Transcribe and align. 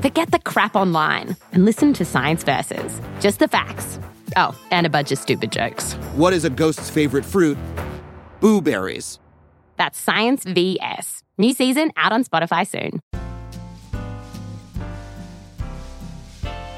Forget 0.00 0.30
the 0.30 0.38
crap 0.38 0.76
online 0.76 1.36
and 1.50 1.64
listen 1.64 1.92
to 1.94 2.04
Science 2.04 2.44
Versus. 2.44 3.00
Just 3.18 3.40
the 3.40 3.48
facts. 3.48 3.98
Oh, 4.36 4.56
and 4.70 4.86
a 4.86 4.90
bunch 4.90 5.10
of 5.10 5.18
stupid 5.18 5.50
jokes. 5.50 5.94
What 6.14 6.32
is 6.32 6.44
a 6.44 6.50
ghost's 6.50 6.88
favorite 6.88 7.24
fruit? 7.24 7.58
Blueberries. 8.38 9.18
That's 9.76 9.98
Science 9.98 10.44
VS. 10.44 11.24
New 11.36 11.52
season 11.52 11.90
out 11.96 12.12
on 12.12 12.22
Spotify 12.22 12.64
soon. 12.64 13.00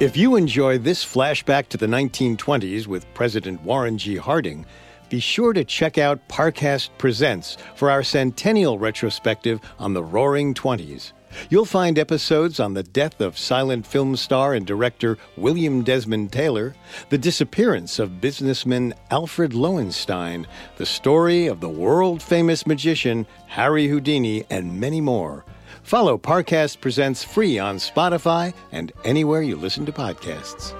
If 0.00 0.16
you 0.16 0.36
enjoy 0.36 0.78
this 0.78 1.04
flashback 1.04 1.68
to 1.68 1.76
the 1.76 1.86
1920s 1.86 2.86
with 2.86 3.04
President 3.12 3.60
Warren 3.62 3.98
G. 3.98 4.16
Harding, 4.16 4.64
be 5.10 5.20
sure 5.20 5.52
to 5.52 5.62
check 5.62 5.98
out 5.98 6.26
Parcast 6.30 6.88
Presents 6.96 7.58
for 7.74 7.90
our 7.90 8.02
centennial 8.02 8.78
retrospective 8.78 9.60
on 9.78 9.92
the 9.92 10.02
Roaring 10.02 10.54
Twenties. 10.54 11.12
You'll 11.48 11.64
find 11.64 11.98
episodes 11.98 12.60
on 12.60 12.74
the 12.74 12.82
death 12.82 13.20
of 13.20 13.38
silent 13.38 13.86
film 13.86 14.16
star 14.16 14.54
and 14.54 14.66
director 14.66 15.18
William 15.36 15.82
Desmond 15.82 16.32
Taylor, 16.32 16.74
the 17.08 17.18
disappearance 17.18 17.98
of 17.98 18.20
businessman 18.20 18.94
Alfred 19.10 19.52
Loewenstein, 19.52 20.46
the 20.76 20.86
story 20.86 21.46
of 21.46 21.60
the 21.60 21.68
world 21.68 22.22
famous 22.22 22.66
magician 22.66 23.26
Harry 23.46 23.88
Houdini, 23.88 24.44
and 24.50 24.78
many 24.80 25.00
more. 25.00 25.44
Follow 25.82 26.18
Parcast 26.18 26.80
Presents 26.80 27.24
free 27.24 27.58
on 27.58 27.76
Spotify 27.76 28.54
and 28.72 28.92
anywhere 29.04 29.42
you 29.42 29.56
listen 29.56 29.86
to 29.86 29.92
podcasts. 29.92 30.74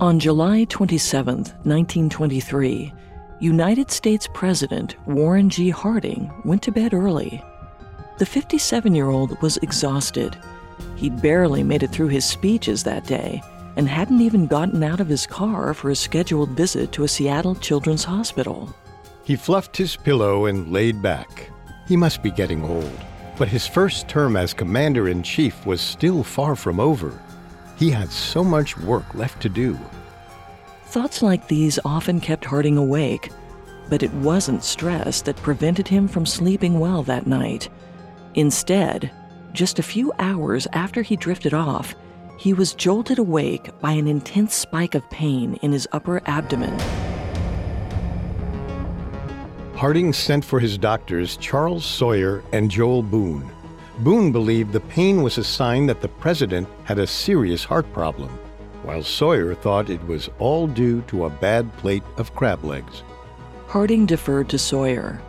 On 0.00 0.18
July 0.18 0.64
27, 0.64 1.36
1923, 1.36 2.92
United 3.42 3.90
States 3.90 4.28
President 4.32 4.94
Warren 5.04 5.50
G. 5.50 5.68
Harding 5.68 6.32
went 6.44 6.62
to 6.62 6.70
bed 6.70 6.94
early. 6.94 7.42
The 8.18 8.24
57 8.24 8.94
year 8.94 9.08
old 9.08 9.42
was 9.42 9.56
exhausted. 9.56 10.38
He 10.94 11.10
barely 11.10 11.64
made 11.64 11.82
it 11.82 11.90
through 11.90 12.06
his 12.06 12.24
speeches 12.24 12.84
that 12.84 13.04
day 13.04 13.42
and 13.74 13.88
hadn't 13.88 14.20
even 14.20 14.46
gotten 14.46 14.84
out 14.84 15.00
of 15.00 15.08
his 15.08 15.26
car 15.26 15.74
for 15.74 15.90
a 15.90 15.96
scheduled 15.96 16.50
visit 16.50 16.92
to 16.92 17.02
a 17.02 17.08
Seattle 17.08 17.56
Children's 17.56 18.04
Hospital. 18.04 18.72
He 19.24 19.34
fluffed 19.34 19.76
his 19.76 19.96
pillow 19.96 20.46
and 20.46 20.72
laid 20.72 21.02
back. 21.02 21.50
He 21.88 21.96
must 21.96 22.22
be 22.22 22.30
getting 22.30 22.62
old, 22.62 23.00
but 23.38 23.48
his 23.48 23.66
first 23.66 24.06
term 24.06 24.36
as 24.36 24.54
Commander 24.54 25.08
in 25.08 25.24
Chief 25.24 25.66
was 25.66 25.80
still 25.80 26.22
far 26.22 26.54
from 26.54 26.78
over. 26.78 27.20
He 27.76 27.90
had 27.90 28.12
so 28.12 28.44
much 28.44 28.78
work 28.78 29.16
left 29.16 29.42
to 29.42 29.48
do. 29.48 29.76
Thoughts 30.92 31.22
like 31.22 31.48
these 31.48 31.78
often 31.86 32.20
kept 32.20 32.44
Harding 32.44 32.76
awake, 32.76 33.30
but 33.88 34.02
it 34.02 34.12
wasn't 34.12 34.62
stress 34.62 35.22
that 35.22 35.36
prevented 35.36 35.88
him 35.88 36.06
from 36.06 36.26
sleeping 36.26 36.78
well 36.78 37.02
that 37.04 37.26
night. 37.26 37.70
Instead, 38.34 39.10
just 39.54 39.78
a 39.78 39.82
few 39.82 40.12
hours 40.18 40.68
after 40.74 41.00
he 41.00 41.16
drifted 41.16 41.54
off, 41.54 41.94
he 42.36 42.52
was 42.52 42.74
jolted 42.74 43.18
awake 43.18 43.70
by 43.80 43.92
an 43.92 44.06
intense 44.06 44.54
spike 44.54 44.94
of 44.94 45.08
pain 45.08 45.54
in 45.62 45.72
his 45.72 45.88
upper 45.92 46.20
abdomen. 46.26 46.78
Harding 49.74 50.12
sent 50.12 50.44
for 50.44 50.60
his 50.60 50.76
doctors, 50.76 51.38
Charles 51.38 51.86
Sawyer 51.86 52.44
and 52.52 52.70
Joel 52.70 53.02
Boone. 53.02 53.50
Boone 54.00 54.30
believed 54.30 54.72
the 54.72 54.80
pain 54.80 55.22
was 55.22 55.38
a 55.38 55.44
sign 55.44 55.86
that 55.86 56.02
the 56.02 56.08
president 56.08 56.68
had 56.84 56.98
a 56.98 57.06
serious 57.06 57.64
heart 57.64 57.90
problem 57.94 58.38
while 58.82 59.02
Sawyer 59.02 59.54
thought 59.54 59.90
it 59.90 60.04
was 60.06 60.30
all 60.38 60.66
due 60.66 61.02
to 61.02 61.24
a 61.24 61.30
bad 61.30 61.74
plate 61.76 62.02
of 62.16 62.34
crab 62.34 62.64
legs. 62.64 63.02
Harding 63.68 64.06
deferred 64.06 64.48
to 64.50 64.58
Sawyer. 64.58 65.20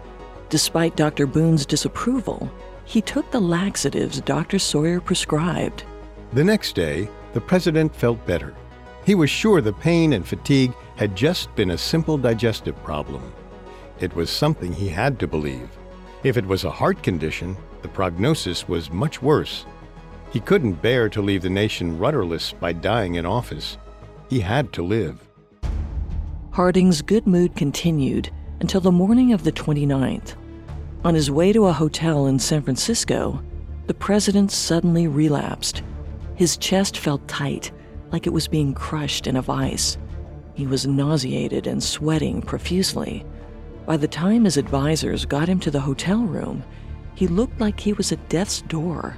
Despite 0.50 0.96
Dr. 0.96 1.26
Boone's 1.26 1.66
disapproval, 1.66 2.52
he 2.86 3.02
took 3.02 3.30
the 3.32 3.40
laxatives 3.40 4.22
Dr. 4.22 4.60
Sawyer 4.60 5.00
prescribed. 5.00 5.84
The 6.34 6.44
next 6.44 6.76
day, 6.76 7.10
the 7.34 7.42
president 7.42 7.96
felt 7.96 8.26
better. 8.26 8.54
He 9.06 9.16
was 9.16 9.30
sure 9.30 9.62
the 9.62 9.74
pain 9.74 10.14
and 10.14 10.28
fatigue 10.28 10.74
had 10.96 11.16
just 11.16 11.54
been 11.56 11.72
a 11.72 11.78
simple 11.78 12.18
digestive 12.18 12.82
problem. 12.84 13.34
It 14.00 14.16
was 14.16 14.30
something 14.30 14.74
he 14.74 14.90
had 14.90 15.20
to 15.20 15.28
believe. 15.28 15.70
If 16.24 16.38
it 16.38 16.46
was 16.46 16.64
a 16.64 16.72
heart 16.72 17.04
condition, 17.04 17.58
the 17.82 17.88
prognosis 17.90 18.68
was 18.68 18.92
much 18.92 19.22
worse 19.22 19.66
he 20.34 20.40
couldn't 20.40 20.82
bear 20.82 21.08
to 21.10 21.22
leave 21.22 21.44
the 21.44 21.50
nation 21.50 22.00
rudderless 22.00 22.54
by 22.54 22.74
dying 22.74 23.16
in 23.16 23.26
office. 23.26 23.78
He 24.32 24.40
had 24.40 24.74
to 24.74 24.82
live. 24.82 25.22
Harding's 26.50 27.04
good 27.04 27.28
mood 27.28 27.56
continued 27.56 28.32
until 28.60 28.82
the 28.82 28.92
morning 28.92 29.32
of 29.32 29.44
the 29.44 29.52
29th. 29.52 30.36
On 31.04 31.14
his 31.14 31.30
way 31.30 31.54
to 31.54 31.68
a 31.68 31.72
hotel 31.72 32.26
in 32.26 32.40
San 32.40 32.64
Francisco, 32.64 33.44
the 33.86 33.94
president 33.94 34.52
suddenly 34.52 35.08
relapsed. 35.08 35.84
His 36.34 36.58
chest 36.58 36.98
felt 36.98 37.28
tight, 37.28 37.72
like 38.12 38.26
it 38.26 38.34
was 38.34 38.48
being 38.48 38.74
crushed 38.74 39.28
in 39.28 39.36
a 39.36 39.42
vice. 39.42 40.00
He 40.56 40.66
was 40.66 40.88
nauseated 40.88 41.68
and 41.68 41.84
sweating 41.84 42.42
profusely. 42.42 43.24
By 43.86 43.98
the 43.98 44.08
time 44.08 44.46
his 44.46 44.58
advisors 44.58 45.26
got 45.26 45.48
him 45.48 45.60
to 45.60 45.70
the 45.70 45.82
hotel 45.82 46.24
room, 46.24 46.64
he 47.14 47.28
looked 47.28 47.60
like 47.60 47.80
he 47.80 47.94
was 47.94 48.12
at 48.12 48.30
death's 48.30 48.62
door 48.64 49.16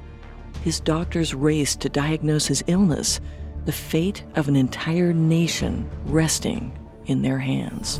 his 0.65 0.79
doctors 0.79 1.35
raced 1.35 1.79
to 1.79 1.89
diagnose 1.89 2.47
his 2.47 2.63
illness, 2.65 3.21
the 3.65 3.71
fate 3.71 4.23
of 4.33 4.47
an 4.47 4.55
entire 4.55 5.13
nation 5.13 5.87
resting 6.05 6.75
in 7.05 7.21
their 7.21 7.37
hands. 7.37 7.99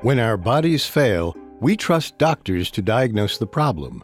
When 0.00 0.18
our 0.18 0.38
bodies 0.38 0.86
fail, 0.86 1.36
we 1.60 1.76
trust 1.76 2.16
doctors 2.16 2.70
to 2.70 2.80
diagnose 2.80 3.36
the 3.36 3.46
problem. 3.46 4.02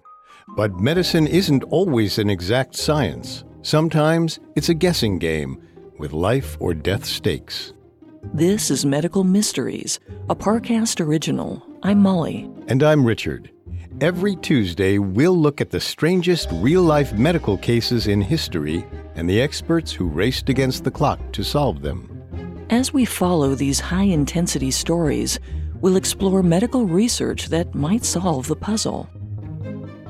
But 0.48 0.78
medicine 0.78 1.26
isn't 1.26 1.64
always 1.64 2.18
an 2.18 2.28
exact 2.28 2.76
science. 2.76 3.44
Sometimes 3.62 4.38
it's 4.54 4.68
a 4.68 4.74
guessing 4.74 5.18
game 5.18 5.62
with 5.98 6.12
life 6.12 6.58
or 6.60 6.74
death 6.74 7.06
stakes. 7.06 7.72
This 8.34 8.70
is 8.70 8.84
Medical 8.84 9.24
Mysteries, 9.24 9.98
a 10.28 10.36
Parcast 10.36 11.00
original. 11.00 11.66
I'm 11.82 12.00
Molly. 12.00 12.50
And 12.66 12.82
I'm 12.82 13.06
Richard. 13.06 13.50
Every 13.98 14.36
Tuesday, 14.36 14.98
we'll 14.98 15.36
look 15.36 15.60
at 15.60 15.70
the 15.70 15.80
strangest 15.80 16.48
real 16.52 16.82
life 16.82 17.12
medical 17.12 17.58
cases 17.58 18.06
in 18.06 18.22
history 18.22 18.86
and 19.16 19.28
the 19.28 19.40
experts 19.40 19.92
who 19.92 20.06
raced 20.06 20.48
against 20.48 20.84
the 20.84 20.90
clock 20.90 21.18
to 21.32 21.42
solve 21.42 21.82
them. 21.82 22.06
As 22.70 22.94
we 22.94 23.04
follow 23.04 23.54
these 23.54 23.80
high 23.80 24.04
intensity 24.04 24.70
stories, 24.70 25.38
we'll 25.80 25.96
explore 25.96 26.42
medical 26.42 26.86
research 26.86 27.48
that 27.48 27.74
might 27.74 28.04
solve 28.04 28.46
the 28.46 28.56
puzzle. 28.56 29.10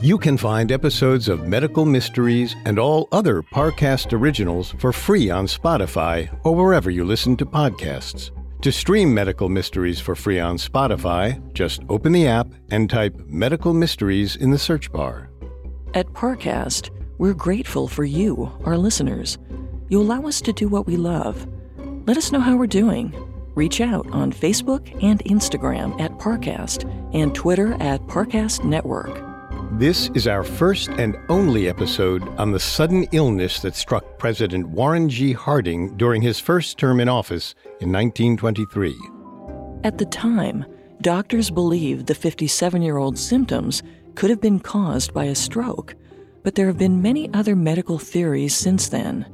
You 0.00 0.18
can 0.18 0.36
find 0.36 0.70
episodes 0.70 1.28
of 1.28 1.48
Medical 1.48 1.84
Mysteries 1.84 2.54
and 2.66 2.78
all 2.78 3.08
other 3.10 3.42
Parcast 3.42 4.12
originals 4.12 4.74
for 4.78 4.92
free 4.92 5.30
on 5.30 5.46
Spotify 5.46 6.30
or 6.44 6.54
wherever 6.54 6.90
you 6.90 7.04
listen 7.04 7.36
to 7.38 7.46
podcasts. 7.46 8.30
To 8.62 8.70
stream 8.70 9.14
Medical 9.14 9.48
Mysteries 9.48 10.00
for 10.00 10.14
free 10.14 10.38
on 10.38 10.58
Spotify, 10.58 11.40
just 11.54 11.80
open 11.88 12.12
the 12.12 12.26
app 12.26 12.48
and 12.70 12.90
type 12.90 13.14
Medical 13.26 13.72
Mysteries 13.72 14.36
in 14.36 14.50
the 14.50 14.58
search 14.58 14.92
bar. 14.92 15.30
At 15.94 16.08
Parcast, 16.08 16.90
we're 17.16 17.32
grateful 17.32 17.88
for 17.88 18.04
you, 18.04 18.52
our 18.66 18.76
listeners. 18.76 19.38
You 19.88 20.02
allow 20.02 20.26
us 20.26 20.42
to 20.42 20.52
do 20.52 20.68
what 20.68 20.86
we 20.86 20.98
love. 20.98 21.46
Let 22.06 22.18
us 22.18 22.32
know 22.32 22.40
how 22.40 22.58
we're 22.58 22.66
doing. 22.66 23.14
Reach 23.54 23.80
out 23.80 24.06
on 24.10 24.30
Facebook 24.30 24.92
and 25.02 25.24
Instagram 25.24 25.98
at 25.98 26.18
Parcast 26.18 26.84
and 27.14 27.34
Twitter 27.34 27.72
at 27.80 28.02
Parcast 28.08 28.62
Network. 28.62 29.29
This 29.74 30.10
is 30.14 30.26
our 30.26 30.42
first 30.42 30.90
and 30.90 31.16
only 31.28 31.68
episode 31.68 32.26
on 32.40 32.50
the 32.50 32.58
sudden 32.58 33.04
illness 33.12 33.60
that 33.60 33.76
struck 33.76 34.18
President 34.18 34.68
Warren 34.68 35.08
G. 35.08 35.32
Harding 35.32 35.96
during 35.96 36.20
his 36.22 36.40
first 36.40 36.76
term 36.76 36.98
in 36.98 37.08
office 37.08 37.54
in 37.80 37.92
1923. 37.92 38.98
At 39.84 39.98
the 39.98 40.06
time, 40.06 40.64
doctors 41.02 41.50
believed 41.50 42.08
the 42.08 42.16
57 42.16 42.82
year 42.82 42.96
old's 42.96 43.24
symptoms 43.24 43.84
could 44.16 44.28
have 44.28 44.40
been 44.40 44.58
caused 44.58 45.14
by 45.14 45.26
a 45.26 45.36
stroke, 45.36 45.94
but 46.42 46.56
there 46.56 46.66
have 46.66 46.78
been 46.78 47.00
many 47.00 47.32
other 47.32 47.54
medical 47.54 47.98
theories 47.98 48.56
since 48.56 48.88
then. 48.88 49.24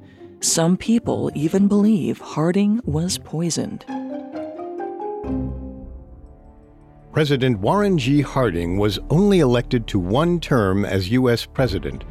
Some 0.41 0.77
people 0.77 1.31
even 1.35 1.67
believe 1.67 2.21
Harding 2.21 2.83
was 2.85 3.17
poisoned. 3.17 3.87
President 7.17 7.59
Warren 7.61 7.97
G. 7.97 8.21
Harding 8.21 8.77
was 8.77 8.99
only 9.09 9.41
elected 9.41 9.87
to 9.87 9.99
one 9.99 10.39
term 10.39 10.85
as 10.85 11.09
U.S. 11.13 11.47
President, 11.47 12.05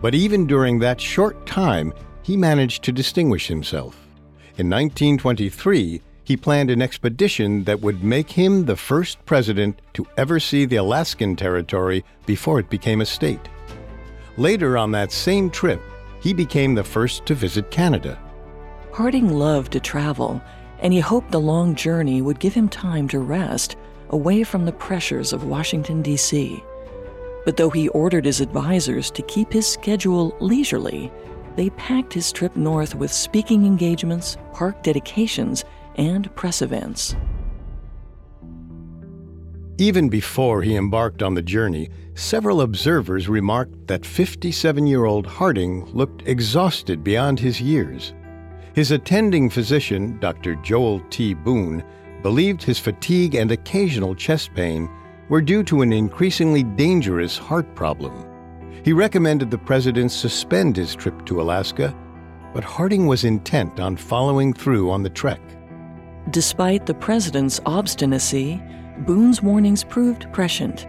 but 0.00 0.14
even 0.14 0.46
during 0.46 0.78
that 0.78 1.00
short 1.00 1.44
time, 1.48 1.92
he 2.22 2.36
managed 2.36 2.84
to 2.84 2.92
distinguish 2.92 3.48
himself. 3.48 3.96
In 4.58 4.70
1923, 4.70 6.00
he 6.22 6.36
planned 6.36 6.70
an 6.70 6.80
expedition 6.80 7.64
that 7.64 7.80
would 7.80 8.04
make 8.04 8.30
him 8.30 8.64
the 8.64 8.76
first 8.76 9.26
president 9.26 9.82
to 9.94 10.06
ever 10.16 10.38
see 10.38 10.64
the 10.64 10.76
Alaskan 10.76 11.34
Territory 11.34 12.04
before 12.24 12.60
it 12.60 12.70
became 12.70 13.00
a 13.00 13.04
state. 13.04 13.48
Later 14.36 14.78
on 14.78 14.92
that 14.92 15.10
same 15.10 15.50
trip, 15.50 15.82
he 16.20 16.32
became 16.32 16.76
the 16.76 16.84
first 16.84 17.26
to 17.26 17.34
visit 17.34 17.72
Canada. 17.72 18.16
Harding 18.92 19.28
loved 19.28 19.72
to 19.72 19.80
travel, 19.80 20.40
and 20.78 20.92
he 20.92 21.00
hoped 21.00 21.32
the 21.32 21.40
long 21.40 21.74
journey 21.74 22.22
would 22.22 22.38
give 22.38 22.54
him 22.54 22.68
time 22.68 23.08
to 23.08 23.18
rest 23.18 23.74
away 24.12 24.44
from 24.44 24.64
the 24.64 24.72
pressures 24.72 25.32
of 25.32 25.44
Washington, 25.44 26.02
D.C. 26.02 26.62
But 27.44 27.56
though 27.56 27.70
he 27.70 27.88
ordered 27.88 28.24
his 28.24 28.40
advisors 28.40 29.10
to 29.12 29.22
keep 29.22 29.52
his 29.52 29.66
schedule 29.66 30.36
leisurely, 30.40 31.10
they 31.56 31.70
packed 31.70 32.12
his 32.12 32.32
trip 32.32 32.56
north 32.56 32.94
with 32.94 33.12
speaking 33.12 33.66
engagements, 33.66 34.36
park 34.52 34.82
dedications, 34.82 35.64
and 35.96 36.34
press 36.36 36.62
events. 36.62 37.16
Even 39.78 40.08
before 40.08 40.62
he 40.62 40.76
embarked 40.76 41.22
on 41.22 41.34
the 41.34 41.42
journey, 41.42 41.88
several 42.14 42.60
observers 42.60 43.28
remarked 43.28 43.86
that 43.88 44.06
57 44.06 44.86
year 44.86 45.06
old 45.06 45.26
Harding 45.26 45.84
looked 45.86 46.26
exhausted 46.28 47.02
beyond 47.02 47.40
his 47.40 47.60
years. 47.60 48.14
His 48.74 48.90
attending 48.90 49.50
physician, 49.50 50.18
Dr. 50.20 50.54
Joel 50.56 51.00
T. 51.10 51.34
Boone, 51.34 51.82
believed 52.22 52.62
his 52.62 52.78
fatigue 52.78 53.34
and 53.34 53.50
occasional 53.50 54.14
chest 54.14 54.54
pain 54.54 54.88
were 55.28 55.40
due 55.40 55.62
to 55.64 55.82
an 55.82 55.92
increasingly 55.92 56.62
dangerous 56.62 57.36
heart 57.36 57.74
problem. 57.74 58.28
He 58.84 58.92
recommended 58.92 59.50
the 59.50 59.58
president 59.58 60.12
suspend 60.12 60.76
his 60.76 60.94
trip 60.94 61.24
to 61.26 61.40
Alaska, 61.40 61.94
but 62.52 62.64
Harding 62.64 63.06
was 63.06 63.24
intent 63.24 63.80
on 63.80 63.96
following 63.96 64.52
through 64.52 64.90
on 64.90 65.02
the 65.02 65.10
trek. 65.10 65.40
Despite 66.30 66.86
the 66.86 66.94
president's 66.94 67.60
obstinacy, 67.66 68.62
Boone's 68.98 69.42
warnings 69.42 69.84
proved 69.84 70.32
prescient. 70.32 70.86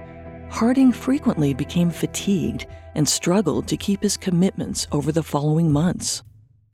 Harding 0.49 0.91
frequently 0.91 1.53
became 1.53 1.89
fatigued 1.89 2.67
and 2.95 3.07
struggled 3.07 3.67
to 3.67 3.77
keep 3.77 4.03
his 4.03 4.17
commitments 4.17 4.87
over 4.91 5.11
the 5.11 5.23
following 5.23 5.71
months. 5.71 6.21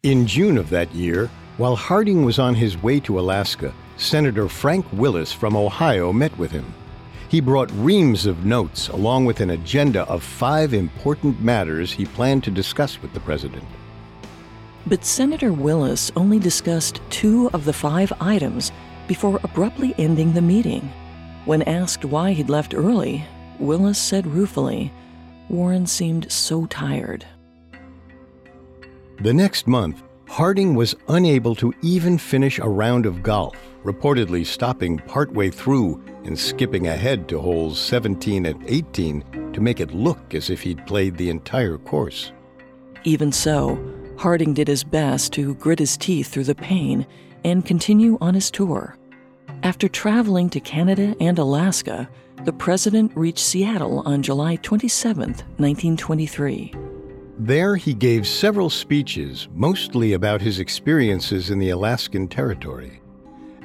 In 0.03 0.27
June 0.27 0.57
of 0.57 0.69
that 0.69 0.93
year, 0.93 1.29
while 1.57 1.75
Harding 1.75 2.25
was 2.25 2.39
on 2.39 2.55
his 2.55 2.81
way 2.81 2.99
to 3.01 3.19
Alaska, 3.19 3.73
Senator 3.99 4.47
Frank 4.47 4.85
Willis 4.93 5.33
from 5.33 5.57
Ohio 5.57 6.13
met 6.13 6.35
with 6.37 6.51
him. 6.51 6.73
He 7.27 7.41
brought 7.41 7.69
reams 7.73 8.25
of 8.25 8.45
notes 8.45 8.87
along 8.87 9.25
with 9.25 9.41
an 9.41 9.49
agenda 9.49 10.03
of 10.03 10.23
five 10.23 10.73
important 10.73 11.41
matters 11.41 11.91
he 11.91 12.05
planned 12.05 12.45
to 12.45 12.51
discuss 12.51 13.01
with 13.01 13.13
the 13.13 13.19
president. 13.19 13.65
But 14.87 15.03
Senator 15.03 15.51
Willis 15.51 16.13
only 16.15 16.39
discussed 16.39 17.01
two 17.09 17.49
of 17.51 17.65
the 17.65 17.73
five 17.73 18.13
items 18.21 18.71
before 19.07 19.41
abruptly 19.43 19.93
ending 19.97 20.33
the 20.33 20.41
meeting. 20.41 20.89
When 21.43 21.61
asked 21.63 22.05
why 22.05 22.31
he'd 22.31 22.49
left 22.49 22.73
early, 22.73 23.25
Willis 23.59 23.99
said 23.99 24.25
ruefully, 24.25 24.93
Warren 25.49 25.85
seemed 25.85 26.31
so 26.31 26.65
tired. 26.67 27.25
The 29.19 29.33
next 29.33 29.67
month, 29.67 30.01
Harding 30.29 30.75
was 30.75 30.95
unable 31.07 31.55
to 31.55 31.73
even 31.81 32.19
finish 32.19 32.59
a 32.59 32.69
round 32.69 33.07
of 33.07 33.23
golf, 33.23 33.57
reportedly 33.83 34.45
stopping 34.45 34.97
partway 34.99 35.49
through 35.49 36.03
and 36.23 36.37
skipping 36.37 36.87
ahead 36.87 37.27
to 37.29 37.39
holes 37.39 37.79
17 37.79 38.45
and 38.45 38.63
18 38.67 39.51
to 39.53 39.61
make 39.61 39.79
it 39.79 39.93
look 39.93 40.33
as 40.33 40.49
if 40.49 40.61
he'd 40.61 40.85
played 40.85 41.17
the 41.17 41.29
entire 41.29 41.77
course. 41.77 42.31
Even 43.03 43.31
so, 43.31 43.79
Harding 44.17 44.53
did 44.53 44.67
his 44.67 44.83
best 44.83 45.31
to 45.33 45.55
grit 45.55 45.79
his 45.79 45.95
teeth 45.95 46.27
through 46.27 46.43
the 46.43 46.55
pain 46.55 47.07
and 47.45 47.65
continue 47.65 48.17
on 48.19 48.33
his 48.33 48.51
tour. 48.51 48.97
After 49.63 49.87
traveling 49.87 50.49
to 50.49 50.59
Canada 50.59 51.15
and 51.21 51.39
Alaska, 51.39 52.09
the 52.43 52.53
president 52.53 53.11
reached 53.15 53.39
Seattle 53.39 54.01
on 54.05 54.21
July 54.21 54.57
27, 54.57 55.29
1923. 55.29 56.73
There, 57.37 57.77
he 57.77 57.93
gave 57.93 58.27
several 58.27 58.69
speeches, 58.69 59.47
mostly 59.53 60.13
about 60.13 60.41
his 60.41 60.59
experiences 60.59 61.49
in 61.49 61.59
the 61.59 61.69
Alaskan 61.69 62.27
Territory. 62.27 63.01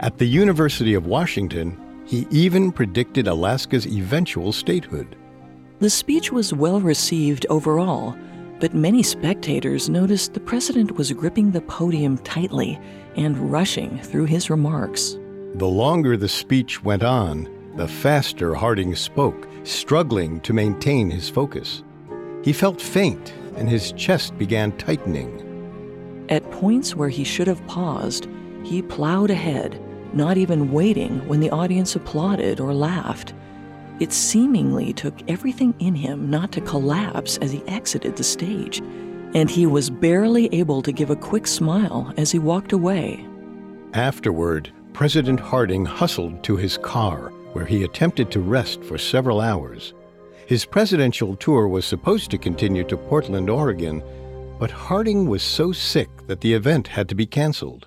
At 0.05 0.19
the 0.19 0.27
University 0.27 0.93
of 0.93 1.07
Washington, 1.07 1.79
he 2.05 2.27
even 2.31 2.71
predicted 2.71 3.27
Alaska's 3.27 3.87
eventual 3.87 4.53
statehood. 4.53 5.17
The 5.79 5.89
speech 5.89 6.31
was 6.31 6.53
well 6.53 6.79
received 6.79 7.47
overall, 7.49 8.15
but 8.61 8.75
many 8.75 9.03
spectators 9.03 9.89
noticed 9.89 10.35
the 10.35 10.41
president 10.41 10.93
was 10.99 11.11
gripping 11.13 11.53
the 11.53 11.63
podium 11.63 12.19
tightly 12.19 12.79
and 13.17 13.51
rushing 13.51 13.99
through 14.01 14.27
his 14.27 14.51
remarks. 14.51 15.17
The 15.55 15.67
longer 15.67 16.19
the 16.19 16.29
speech 16.29 16.85
went 16.85 17.03
on, 17.03 17.49
the 17.77 17.89
faster 17.89 18.55
Harding 18.55 18.95
spoke, 18.95 19.49
struggling 19.63 20.39
to 20.41 20.53
maintain 20.53 21.09
his 21.09 21.31
focus. 21.31 21.83
He 22.43 22.53
felt 22.53 22.79
faint 22.79 23.33
and 23.57 23.71
his 23.71 23.93
chest 23.93 24.37
began 24.37 24.73
tightening. 24.73 26.27
At 26.29 26.51
points 26.51 26.95
where 26.95 27.09
he 27.09 27.25
should 27.25 27.47
have 27.47 27.67
paused, 27.67 28.29
he 28.65 28.83
plowed 28.83 29.31
ahead, 29.31 29.81
not 30.15 30.37
even 30.37 30.73
waiting 30.73 31.27
when 31.29 31.41
the 31.41 31.51
audience 31.51 31.97
applauded 31.97 32.61
or 32.61 32.73
laughed. 32.73 33.35
It 34.01 34.13
seemingly 34.13 34.93
took 34.93 35.15
everything 35.29 35.75
in 35.79 35.95
him 35.95 36.29
not 36.31 36.53
to 36.53 36.61
collapse 36.61 37.39
as 37.39 37.53
he 37.53 37.63
exited 37.67 38.17
the 38.17 38.25
stage, 38.25 38.81
and 39.35 39.49
he 39.49 39.67
was 39.67 39.91
barely 39.91 40.53
able 40.55 40.83
to 40.83 40.93
give 40.93 41.11
a 41.11 41.17
quick 41.17 41.47
smile 41.47 42.13
as 42.17 42.31
he 42.31 42.39
walked 42.39 42.73
away. 42.73 43.27
Afterward, 43.93 44.73
President 44.93 45.41
Harding 45.41 45.85
hustled 45.85 46.43
to 46.45 46.57
his 46.57 46.79
car, 46.79 47.31
where 47.53 47.65
he 47.65 47.85
attempted 47.85 48.31
to 48.31 48.41
rest 48.41 48.83
for 48.83 48.99
several 48.99 49.41
hours. 49.41 49.95
His 50.47 50.65
presidential 50.65 51.37
tour 51.37 51.69
was 51.69 51.85
supposed 51.85 52.31
to 52.31 52.39
continue 52.39 52.85
to 52.85 52.97
Portland, 52.97 53.49
Oregon, 53.49 54.03
but 54.59 54.71
Harding 54.71 55.29
was 55.29 55.43
so 55.43 55.73
sick 55.73 56.09
that 56.27 56.41
the 56.41 56.53
event 56.53 56.87
had 56.89 57.09
to 57.09 57.15
be 57.15 57.27
canceled. 57.27 57.87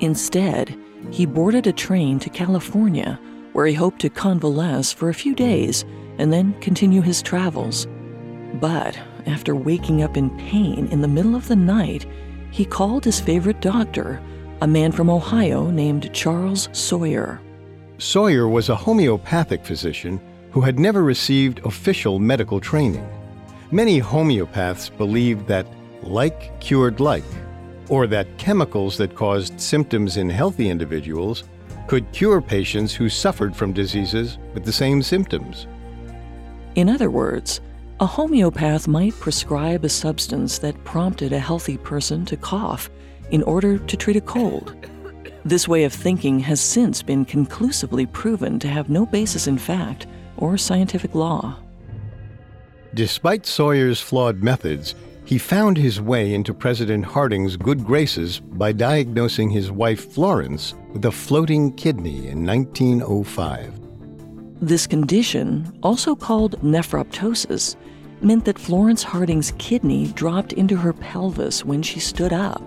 Instead, 0.00 0.78
he 1.10 1.26
boarded 1.26 1.66
a 1.66 1.72
train 1.72 2.18
to 2.20 2.30
California 2.30 3.18
where 3.52 3.66
he 3.66 3.74
hoped 3.74 4.00
to 4.00 4.10
convalesce 4.10 4.92
for 4.92 5.08
a 5.08 5.14
few 5.14 5.34
days 5.34 5.84
and 6.18 6.32
then 6.32 6.52
continue 6.60 7.00
his 7.00 7.22
travels. 7.22 7.86
But 8.54 8.98
after 9.26 9.54
waking 9.54 10.02
up 10.02 10.16
in 10.16 10.30
pain 10.38 10.88
in 10.88 11.00
the 11.00 11.08
middle 11.08 11.34
of 11.34 11.48
the 11.48 11.56
night, 11.56 12.06
he 12.50 12.64
called 12.64 13.04
his 13.04 13.20
favorite 13.20 13.60
doctor, 13.60 14.20
a 14.60 14.66
man 14.66 14.92
from 14.92 15.10
Ohio 15.10 15.70
named 15.70 16.12
Charles 16.12 16.68
Sawyer. 16.72 17.40
Sawyer 17.98 18.48
was 18.48 18.68
a 18.68 18.76
homeopathic 18.76 19.64
physician 19.64 20.20
who 20.50 20.60
had 20.60 20.78
never 20.78 21.02
received 21.02 21.60
official 21.64 22.18
medical 22.18 22.60
training. 22.60 23.06
Many 23.70 24.00
homeopaths 24.00 24.96
believed 24.96 25.46
that 25.48 25.66
like 26.02 26.58
cured 26.60 27.00
like, 27.00 27.24
or 27.88 28.06
that 28.06 28.38
chemicals 28.38 28.96
that 28.98 29.14
caused 29.14 29.60
symptoms 29.60 30.16
in 30.16 30.28
healthy 30.28 30.70
individuals 30.70 31.44
could 31.86 32.10
cure 32.12 32.40
patients 32.40 32.94
who 32.94 33.08
suffered 33.08 33.56
from 33.56 33.72
diseases 33.72 34.38
with 34.54 34.64
the 34.64 34.72
same 34.72 35.02
symptoms. 35.02 35.66
In 36.74 36.88
other 36.88 37.10
words, 37.10 37.60
a 38.00 38.06
homeopath 38.06 38.86
might 38.86 39.18
prescribe 39.18 39.84
a 39.84 39.88
substance 39.88 40.58
that 40.58 40.84
prompted 40.84 41.32
a 41.32 41.38
healthy 41.38 41.76
person 41.78 42.24
to 42.26 42.36
cough 42.36 42.90
in 43.30 43.42
order 43.42 43.78
to 43.78 43.96
treat 43.96 44.16
a 44.16 44.20
cold. 44.20 44.76
This 45.44 45.66
way 45.66 45.84
of 45.84 45.92
thinking 45.92 46.38
has 46.40 46.60
since 46.60 47.02
been 47.02 47.24
conclusively 47.24 48.06
proven 48.06 48.58
to 48.58 48.68
have 48.68 48.90
no 48.90 49.06
basis 49.06 49.46
in 49.46 49.58
fact 49.58 50.06
or 50.36 50.58
scientific 50.58 51.14
law. 51.14 51.56
Despite 52.94 53.46
Sawyer's 53.46 54.00
flawed 54.00 54.42
methods, 54.42 54.94
he 55.28 55.36
found 55.36 55.76
his 55.76 56.00
way 56.00 56.32
into 56.32 56.54
President 56.54 57.04
Harding's 57.04 57.58
good 57.58 57.84
graces 57.84 58.40
by 58.40 58.72
diagnosing 58.72 59.50
his 59.50 59.70
wife 59.70 60.10
Florence 60.10 60.74
with 60.94 61.04
a 61.04 61.12
floating 61.12 61.70
kidney 61.74 62.28
in 62.28 62.46
1905. 62.46 63.78
This 64.62 64.86
condition, 64.86 65.70
also 65.82 66.16
called 66.16 66.58
nephroptosis, 66.62 67.76
meant 68.22 68.46
that 68.46 68.58
Florence 68.58 69.02
Harding's 69.02 69.52
kidney 69.58 70.06
dropped 70.12 70.54
into 70.54 70.76
her 70.76 70.94
pelvis 70.94 71.62
when 71.62 71.82
she 71.82 72.00
stood 72.00 72.32
up. 72.32 72.62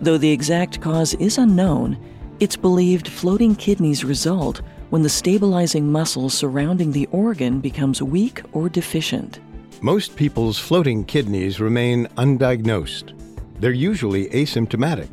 Though 0.00 0.18
the 0.18 0.32
exact 0.32 0.80
cause 0.80 1.14
is 1.14 1.38
unknown, 1.38 1.96
It's 2.40 2.56
believed 2.56 3.08
floating 3.08 3.56
kidneys 3.56 4.04
result 4.04 4.62
when 4.90 5.02
the 5.02 5.08
stabilizing 5.08 5.90
muscle 5.90 6.30
surrounding 6.30 6.92
the 6.92 7.08
organ 7.10 7.58
becomes 7.58 8.00
weak 8.00 8.42
or 8.52 8.68
deficient. 8.68 9.40
Most 9.80 10.16
people's 10.16 10.58
floating 10.58 11.04
kidneys 11.04 11.60
remain 11.60 12.08
undiagnosed. 12.16 13.14
They're 13.60 13.70
usually 13.70 14.28
asymptomatic, 14.30 15.08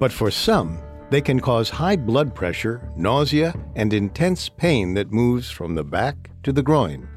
but 0.00 0.10
for 0.10 0.32
some, 0.32 0.80
they 1.10 1.20
can 1.20 1.38
cause 1.38 1.70
high 1.70 1.94
blood 1.94 2.34
pressure, 2.34 2.90
nausea, 2.96 3.54
and 3.76 3.92
intense 3.92 4.48
pain 4.48 4.94
that 4.94 5.12
moves 5.12 5.48
from 5.48 5.76
the 5.76 5.84
back 5.84 6.28
to 6.42 6.52
the 6.52 6.62
groin. 6.62 7.08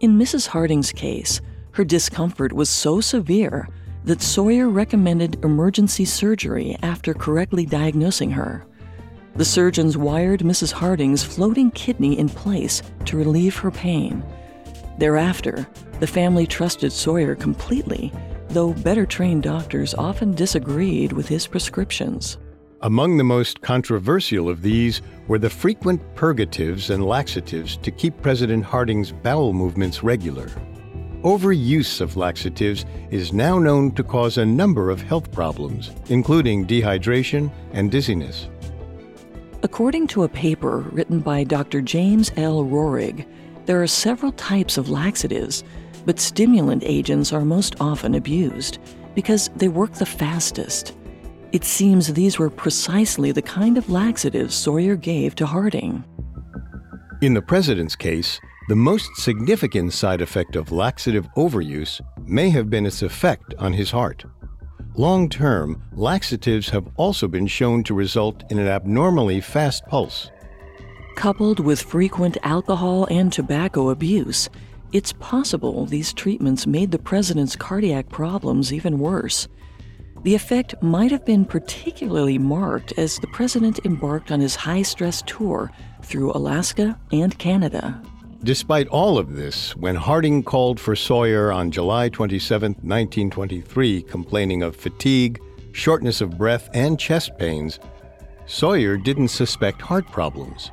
In 0.00 0.18
Mrs. 0.18 0.46
Harding's 0.46 0.90
case, 0.90 1.42
her 1.72 1.84
discomfort 1.84 2.54
was 2.54 2.70
so 2.70 3.02
severe 3.02 3.68
that 4.04 4.22
Sawyer 4.22 4.70
recommended 4.70 5.44
emergency 5.44 6.06
surgery 6.06 6.78
after 6.82 7.12
correctly 7.12 7.66
diagnosing 7.66 8.30
her. 8.30 8.64
The 9.36 9.44
surgeons 9.44 9.98
wired 9.98 10.40
Mrs. 10.40 10.72
Harding's 10.72 11.22
floating 11.22 11.70
kidney 11.72 12.18
in 12.18 12.30
place 12.30 12.82
to 13.04 13.18
relieve 13.18 13.56
her 13.56 13.70
pain. 13.70 14.24
Thereafter, 15.00 15.66
the 15.98 16.06
family 16.06 16.46
trusted 16.46 16.92
Sawyer 16.92 17.34
completely, 17.34 18.12
though 18.50 18.74
better 18.74 19.06
trained 19.06 19.44
doctors 19.44 19.94
often 19.94 20.32
disagreed 20.32 21.12
with 21.12 21.26
his 21.26 21.46
prescriptions. 21.46 22.36
Among 22.82 23.16
the 23.16 23.24
most 23.24 23.62
controversial 23.62 24.50
of 24.50 24.60
these 24.60 25.00
were 25.26 25.38
the 25.38 25.48
frequent 25.48 26.02
purgatives 26.14 26.90
and 26.90 27.06
laxatives 27.06 27.78
to 27.78 27.90
keep 27.90 28.20
President 28.20 28.62
Harding's 28.62 29.10
bowel 29.10 29.54
movements 29.54 30.02
regular. 30.02 30.50
Overuse 31.22 32.02
of 32.02 32.18
laxatives 32.18 32.84
is 33.10 33.32
now 33.32 33.58
known 33.58 33.92
to 33.92 34.04
cause 34.04 34.36
a 34.36 34.44
number 34.44 34.90
of 34.90 35.00
health 35.00 35.32
problems, 35.32 35.92
including 36.10 36.66
dehydration 36.66 37.50
and 37.72 37.90
dizziness. 37.90 38.50
According 39.62 40.08
to 40.08 40.24
a 40.24 40.28
paper 40.28 40.80
written 40.92 41.20
by 41.20 41.44
Dr. 41.44 41.80
James 41.80 42.32
L. 42.36 42.64
Roerig, 42.64 43.26
there 43.70 43.80
are 43.80 43.86
several 43.86 44.32
types 44.32 44.78
of 44.78 44.90
laxatives, 44.90 45.62
but 46.04 46.18
stimulant 46.18 46.82
agents 46.84 47.32
are 47.32 47.44
most 47.44 47.76
often 47.80 48.16
abused 48.16 48.80
because 49.14 49.48
they 49.54 49.68
work 49.68 49.92
the 49.92 50.04
fastest. 50.04 50.96
It 51.52 51.62
seems 51.62 52.12
these 52.12 52.36
were 52.36 52.50
precisely 52.50 53.30
the 53.30 53.42
kind 53.42 53.78
of 53.78 53.88
laxatives 53.88 54.56
Sawyer 54.56 54.96
gave 54.96 55.36
to 55.36 55.46
Harding. 55.46 56.02
In 57.20 57.32
the 57.32 57.42
president's 57.42 57.94
case, 57.94 58.40
the 58.68 58.74
most 58.74 59.08
significant 59.14 59.92
side 59.92 60.20
effect 60.20 60.56
of 60.56 60.72
laxative 60.72 61.28
overuse 61.36 62.00
may 62.26 62.50
have 62.50 62.70
been 62.70 62.86
its 62.86 63.02
effect 63.02 63.54
on 63.56 63.72
his 63.72 63.92
heart. 63.92 64.24
Long 64.96 65.28
term, 65.28 65.80
laxatives 65.92 66.70
have 66.70 66.88
also 66.96 67.28
been 67.28 67.46
shown 67.46 67.84
to 67.84 67.94
result 67.94 68.42
in 68.50 68.58
an 68.58 68.66
abnormally 68.66 69.40
fast 69.40 69.86
pulse. 69.86 70.28
Coupled 71.20 71.60
with 71.60 71.82
frequent 71.82 72.38
alcohol 72.44 73.06
and 73.10 73.30
tobacco 73.30 73.90
abuse, 73.90 74.48
it's 74.92 75.12
possible 75.12 75.84
these 75.84 76.14
treatments 76.14 76.66
made 76.66 76.92
the 76.92 76.98
president's 76.98 77.54
cardiac 77.54 78.08
problems 78.08 78.72
even 78.72 78.98
worse. 78.98 79.46
The 80.22 80.34
effect 80.34 80.82
might 80.82 81.10
have 81.10 81.26
been 81.26 81.44
particularly 81.44 82.38
marked 82.38 82.94
as 82.96 83.18
the 83.18 83.26
president 83.26 83.80
embarked 83.84 84.32
on 84.32 84.40
his 84.40 84.56
high 84.56 84.80
stress 84.80 85.22
tour 85.26 85.70
through 86.02 86.32
Alaska 86.32 86.98
and 87.12 87.38
Canada. 87.38 88.00
Despite 88.42 88.88
all 88.88 89.18
of 89.18 89.36
this, 89.36 89.76
when 89.76 89.96
Harding 89.96 90.42
called 90.42 90.80
for 90.80 90.96
Sawyer 90.96 91.52
on 91.52 91.70
July 91.70 92.08
27, 92.08 92.72
1923, 92.80 94.04
complaining 94.04 94.62
of 94.62 94.74
fatigue, 94.74 95.38
shortness 95.72 96.22
of 96.22 96.38
breath, 96.38 96.70
and 96.72 96.98
chest 96.98 97.36
pains, 97.36 97.78
Sawyer 98.46 98.96
didn't 98.96 99.28
suspect 99.28 99.82
heart 99.82 100.06
problems. 100.06 100.70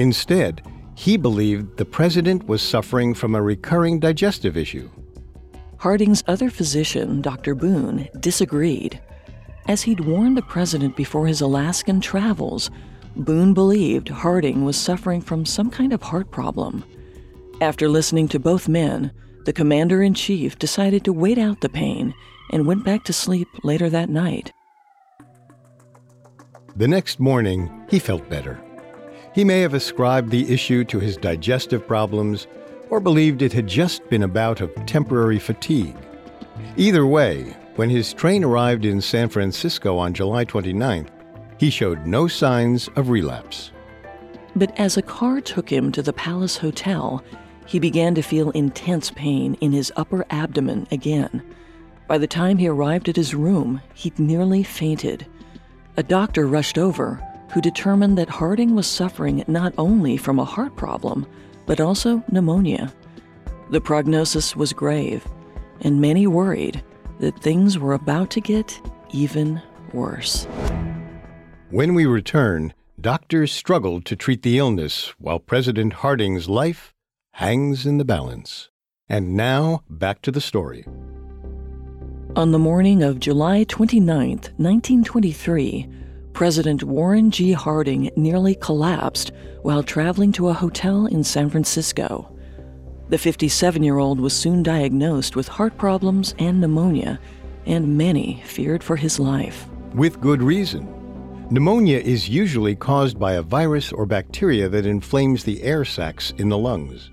Instead, 0.00 0.62
he 0.94 1.18
believed 1.18 1.76
the 1.76 1.84
president 1.84 2.48
was 2.48 2.62
suffering 2.62 3.12
from 3.12 3.34
a 3.34 3.42
recurring 3.42 4.00
digestive 4.00 4.56
issue. 4.56 4.88
Harding's 5.76 6.24
other 6.26 6.48
physician, 6.48 7.20
Dr. 7.20 7.54
Boone, 7.54 8.08
disagreed. 8.18 8.98
As 9.68 9.82
he'd 9.82 10.00
warned 10.00 10.38
the 10.38 10.42
president 10.42 10.96
before 10.96 11.26
his 11.26 11.42
Alaskan 11.42 12.00
travels, 12.00 12.70
Boone 13.14 13.52
believed 13.52 14.08
Harding 14.08 14.64
was 14.64 14.78
suffering 14.78 15.20
from 15.20 15.44
some 15.44 15.68
kind 15.68 15.92
of 15.92 16.00
heart 16.00 16.30
problem. 16.30 16.82
After 17.60 17.86
listening 17.86 18.26
to 18.28 18.38
both 18.38 18.68
men, 18.68 19.12
the 19.44 19.52
commander 19.52 20.02
in 20.02 20.14
chief 20.14 20.58
decided 20.58 21.04
to 21.04 21.12
wait 21.12 21.36
out 21.36 21.60
the 21.60 21.68
pain 21.68 22.14
and 22.52 22.66
went 22.66 22.86
back 22.86 23.04
to 23.04 23.12
sleep 23.12 23.48
later 23.64 23.90
that 23.90 24.08
night. 24.08 24.50
The 26.74 26.88
next 26.88 27.20
morning, 27.20 27.84
he 27.90 27.98
felt 27.98 28.26
better. 28.30 28.62
He 29.32 29.44
may 29.44 29.60
have 29.60 29.74
ascribed 29.74 30.30
the 30.30 30.52
issue 30.52 30.84
to 30.84 30.98
his 30.98 31.16
digestive 31.16 31.86
problems 31.86 32.46
or 32.88 32.98
believed 32.98 33.42
it 33.42 33.52
had 33.52 33.68
just 33.68 34.08
been 34.10 34.24
a 34.24 34.28
bout 34.28 34.60
of 34.60 34.74
temporary 34.86 35.38
fatigue. 35.38 35.96
Either 36.76 37.06
way, 37.06 37.56
when 37.76 37.88
his 37.88 38.12
train 38.12 38.42
arrived 38.42 38.84
in 38.84 39.00
San 39.00 39.28
Francisco 39.28 39.96
on 39.96 40.12
July 40.12 40.44
29th, 40.44 41.08
he 41.58 41.70
showed 41.70 42.06
no 42.06 42.26
signs 42.26 42.88
of 42.96 43.08
relapse. 43.08 43.70
But 44.56 44.76
as 44.78 44.96
a 44.96 45.02
car 45.02 45.40
took 45.40 45.70
him 45.70 45.92
to 45.92 46.02
the 46.02 46.12
Palace 46.12 46.56
Hotel, 46.56 47.22
he 47.66 47.78
began 47.78 48.16
to 48.16 48.22
feel 48.22 48.50
intense 48.50 49.12
pain 49.12 49.54
in 49.60 49.70
his 49.70 49.92
upper 49.94 50.26
abdomen 50.30 50.88
again. 50.90 51.42
By 52.08 52.18
the 52.18 52.26
time 52.26 52.58
he 52.58 52.66
arrived 52.66 53.08
at 53.08 53.14
his 53.14 53.32
room, 53.32 53.80
he'd 53.94 54.18
nearly 54.18 54.64
fainted. 54.64 55.24
A 55.96 56.02
doctor 56.02 56.48
rushed 56.48 56.78
over, 56.78 57.22
who 57.52 57.60
determined 57.60 58.16
that 58.18 58.28
Harding 58.28 58.74
was 58.74 58.86
suffering 58.86 59.44
not 59.46 59.74
only 59.76 60.16
from 60.16 60.38
a 60.38 60.44
heart 60.44 60.76
problem, 60.76 61.26
but 61.66 61.80
also 61.80 62.22
pneumonia. 62.30 62.92
The 63.70 63.80
prognosis 63.80 64.56
was 64.56 64.72
grave, 64.72 65.26
and 65.80 66.00
many 66.00 66.26
worried 66.26 66.82
that 67.18 67.38
things 67.40 67.78
were 67.78 67.94
about 67.94 68.30
to 68.30 68.40
get 68.40 68.80
even 69.12 69.60
worse. 69.92 70.46
When 71.70 71.94
we 71.94 72.06
return, 72.06 72.74
doctors 73.00 73.52
struggled 73.52 74.04
to 74.06 74.16
treat 74.16 74.42
the 74.42 74.58
illness 74.58 75.14
while 75.18 75.38
President 75.38 75.94
Harding's 75.94 76.48
life 76.48 76.94
hangs 77.32 77.86
in 77.86 77.98
the 77.98 78.04
balance. 78.04 78.70
And 79.08 79.36
now, 79.36 79.82
back 79.88 80.22
to 80.22 80.30
the 80.30 80.40
story. 80.40 80.84
On 82.36 82.52
the 82.52 82.58
morning 82.58 83.02
of 83.02 83.18
July 83.18 83.64
29, 83.64 84.28
1923, 84.28 85.88
President 86.40 86.82
Warren 86.82 87.30
G. 87.30 87.52
Harding 87.52 88.10
nearly 88.16 88.54
collapsed 88.54 89.30
while 89.60 89.82
traveling 89.82 90.32
to 90.32 90.48
a 90.48 90.54
hotel 90.54 91.04
in 91.04 91.22
San 91.22 91.50
Francisco. 91.50 92.34
The 93.10 93.18
57 93.18 93.82
year 93.82 93.98
old 93.98 94.18
was 94.18 94.32
soon 94.32 94.62
diagnosed 94.62 95.36
with 95.36 95.48
heart 95.48 95.76
problems 95.76 96.34
and 96.38 96.58
pneumonia, 96.58 97.20
and 97.66 97.98
many 97.98 98.42
feared 98.46 98.82
for 98.82 98.96
his 98.96 99.20
life. 99.20 99.66
With 99.94 100.22
good 100.22 100.42
reason. 100.42 100.88
Pneumonia 101.50 101.98
is 101.98 102.26
usually 102.26 102.74
caused 102.74 103.18
by 103.18 103.34
a 103.34 103.42
virus 103.42 103.92
or 103.92 104.06
bacteria 104.06 104.66
that 104.70 104.86
inflames 104.86 105.44
the 105.44 105.62
air 105.62 105.84
sacs 105.84 106.32
in 106.38 106.48
the 106.48 106.56
lungs. 106.56 107.10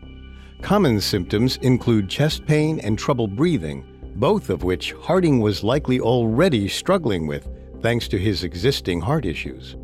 Common 0.62 1.02
symptoms 1.02 1.58
include 1.58 2.08
chest 2.08 2.46
pain 2.46 2.80
and 2.80 2.98
trouble 2.98 3.28
breathing, 3.28 3.84
both 4.16 4.50
of 4.50 4.64
which 4.64 4.94
Harding 4.94 5.42
was 5.42 5.66
likely 5.66 6.00
already 6.00 6.70
struggling 6.70 7.28
with 7.28 7.50
thanks 7.82 8.08
to 8.10 8.18
his 8.18 8.44
existing 8.44 9.02
heart 9.02 9.26
issues. 9.26 9.76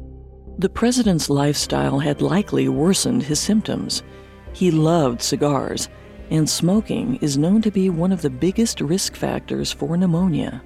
The 0.60 0.70
president's 0.70 1.30
lifestyle 1.30 2.00
had 2.00 2.22
likely 2.22 2.70
worsened 2.70 3.24
his 3.24 3.40
symptoms. 3.40 4.04
He 4.54 4.72
loved 4.72 5.22
cigars, 5.22 5.90
and 6.30 6.50
smoking 6.50 7.18
is 7.18 7.38
known 7.38 7.62
to 7.64 7.72
be 7.72 7.90
one 7.90 8.12
of 8.12 8.22
the 8.22 8.30
biggest 8.30 8.82
risk 8.82 9.16
factors 9.16 9.72
for 9.72 9.98
pneumonia. 9.98 10.62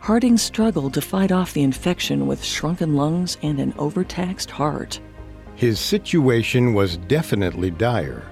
Harding 0.00 0.36
struggled 0.36 0.92
to 0.94 1.00
fight 1.00 1.32
off 1.32 1.54
the 1.54 1.62
infection 1.62 2.26
with 2.26 2.44
shrunken 2.44 2.94
lungs 2.94 3.38
and 3.42 3.58
an 3.58 3.72
overtaxed 3.78 4.50
heart. 4.50 5.00
His 5.56 5.80
situation 5.80 6.74
was 6.74 6.98
definitely 6.98 7.70
dire. 7.70 8.22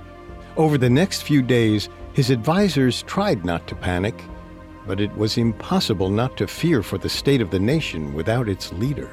Over 0.57 0.77
the 0.77 0.91
next 0.91 1.23
few 1.23 1.41
days, 1.41 1.89
his 2.13 2.29
advisors 2.29 3.03
tried 3.05 3.45
not 3.45 3.67
to 3.69 3.75
panic, 3.75 4.23
but 4.87 5.01
it 5.01 5.15
was 5.17 5.39
impossible 5.39 6.09
not 6.09 6.37
to 6.37 6.47
fear 6.47 6.83
for 6.83 6.99
the 6.99 7.09
state 7.09 7.41
of 7.41 7.51
the 7.51 7.59
nation 7.59 8.15
without 8.15 8.49
its 8.49 8.73
leader. 8.73 9.11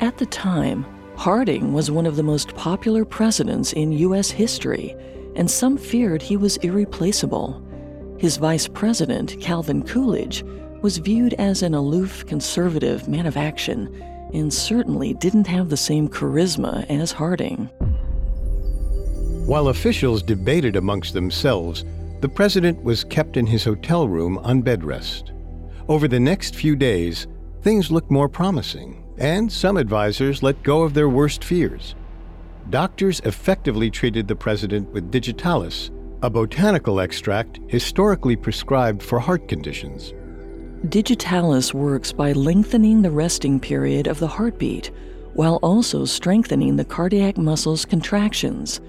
At 0.00 0.18
the 0.18 0.26
time, 0.26 0.84
Harding 1.16 1.72
was 1.72 1.90
one 1.90 2.06
of 2.06 2.16
the 2.16 2.22
most 2.22 2.54
popular 2.56 3.04
presidents 3.04 3.72
in 3.72 3.92
U.S. 3.92 4.30
history, 4.30 4.96
and 5.36 5.50
some 5.50 5.76
feared 5.76 6.22
he 6.22 6.36
was 6.36 6.56
irreplaceable. 6.58 7.62
His 8.18 8.36
vice 8.38 8.66
president, 8.66 9.40
Calvin 9.40 9.82
Coolidge, 9.82 10.44
was 10.80 10.98
viewed 10.98 11.34
as 11.34 11.62
an 11.62 11.74
aloof, 11.74 12.26
conservative 12.26 13.06
man 13.06 13.26
of 13.26 13.36
action 13.36 13.88
and 14.32 14.52
certainly 14.52 15.14
didn't 15.14 15.46
have 15.46 15.68
the 15.68 15.76
same 15.76 16.08
charisma 16.08 16.88
as 16.88 17.12
Harding. 17.12 17.66
While 19.46 19.68
officials 19.68 20.22
debated 20.22 20.76
amongst 20.76 21.14
themselves, 21.14 21.84
the 22.22 22.28
president 22.28 22.80
was 22.84 23.02
kept 23.02 23.36
in 23.36 23.44
his 23.44 23.64
hotel 23.64 24.06
room 24.06 24.38
on 24.38 24.62
bed 24.62 24.84
rest. 24.84 25.32
Over 25.88 26.06
the 26.06 26.20
next 26.20 26.54
few 26.54 26.76
days, 26.76 27.26
things 27.62 27.90
looked 27.90 28.12
more 28.12 28.28
promising, 28.28 29.04
and 29.18 29.50
some 29.50 29.76
advisors 29.76 30.40
let 30.40 30.62
go 30.62 30.82
of 30.82 30.94
their 30.94 31.08
worst 31.08 31.42
fears. 31.42 31.96
Doctors 32.70 33.18
effectively 33.24 33.90
treated 33.90 34.28
the 34.28 34.36
president 34.36 34.88
with 34.92 35.10
digitalis, 35.10 35.90
a 36.22 36.30
botanical 36.30 37.00
extract 37.00 37.58
historically 37.66 38.36
prescribed 38.36 39.02
for 39.02 39.18
heart 39.18 39.48
conditions. 39.48 40.14
Digitalis 40.88 41.74
works 41.74 42.12
by 42.12 42.30
lengthening 42.30 43.02
the 43.02 43.10
resting 43.10 43.58
period 43.58 44.06
of 44.06 44.20
the 44.20 44.28
heartbeat 44.28 44.92
while 45.34 45.56
also 45.56 46.04
strengthening 46.04 46.76
the 46.76 46.84
cardiac 46.84 47.36
muscles' 47.36 47.84
contractions. 47.84 48.80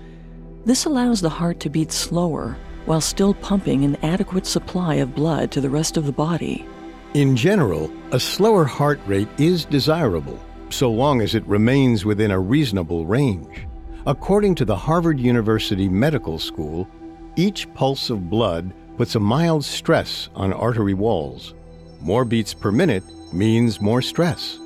This 0.65 0.85
allows 0.85 1.19
the 1.19 1.29
heart 1.29 1.59
to 1.61 1.69
beat 1.71 1.91
slower 1.91 2.57
while 2.85 3.01
still 3.01 3.33
pumping 3.33 3.83
an 3.83 3.97
adequate 4.03 4.45
supply 4.45 4.95
of 4.95 5.15
blood 5.15 5.51
to 5.51 5.61
the 5.61 5.69
rest 5.69 5.97
of 5.97 6.05
the 6.05 6.11
body. 6.11 6.65
In 7.13 7.35
general, 7.35 7.91
a 8.11 8.19
slower 8.19 8.65
heart 8.65 8.99
rate 9.05 9.29
is 9.37 9.65
desirable, 9.65 10.39
so 10.69 10.91
long 10.91 11.21
as 11.21 11.35
it 11.35 11.45
remains 11.45 12.05
within 12.05 12.31
a 12.31 12.39
reasonable 12.39 13.05
range. 13.05 13.67
According 14.05 14.55
to 14.55 14.65
the 14.65 14.75
Harvard 14.75 15.19
University 15.19 15.87
Medical 15.87 16.39
School, 16.39 16.87
each 17.35 17.71
pulse 17.73 18.09
of 18.09 18.29
blood 18.29 18.73
puts 18.97 19.15
a 19.15 19.19
mild 19.19 19.63
stress 19.63 20.29
on 20.35 20.53
artery 20.53 20.93
walls. 20.93 21.53
More 22.01 22.25
beats 22.25 22.53
per 22.53 22.71
minute 22.71 23.03
means 23.31 23.79
more 23.79 24.01
stress. 24.01 24.59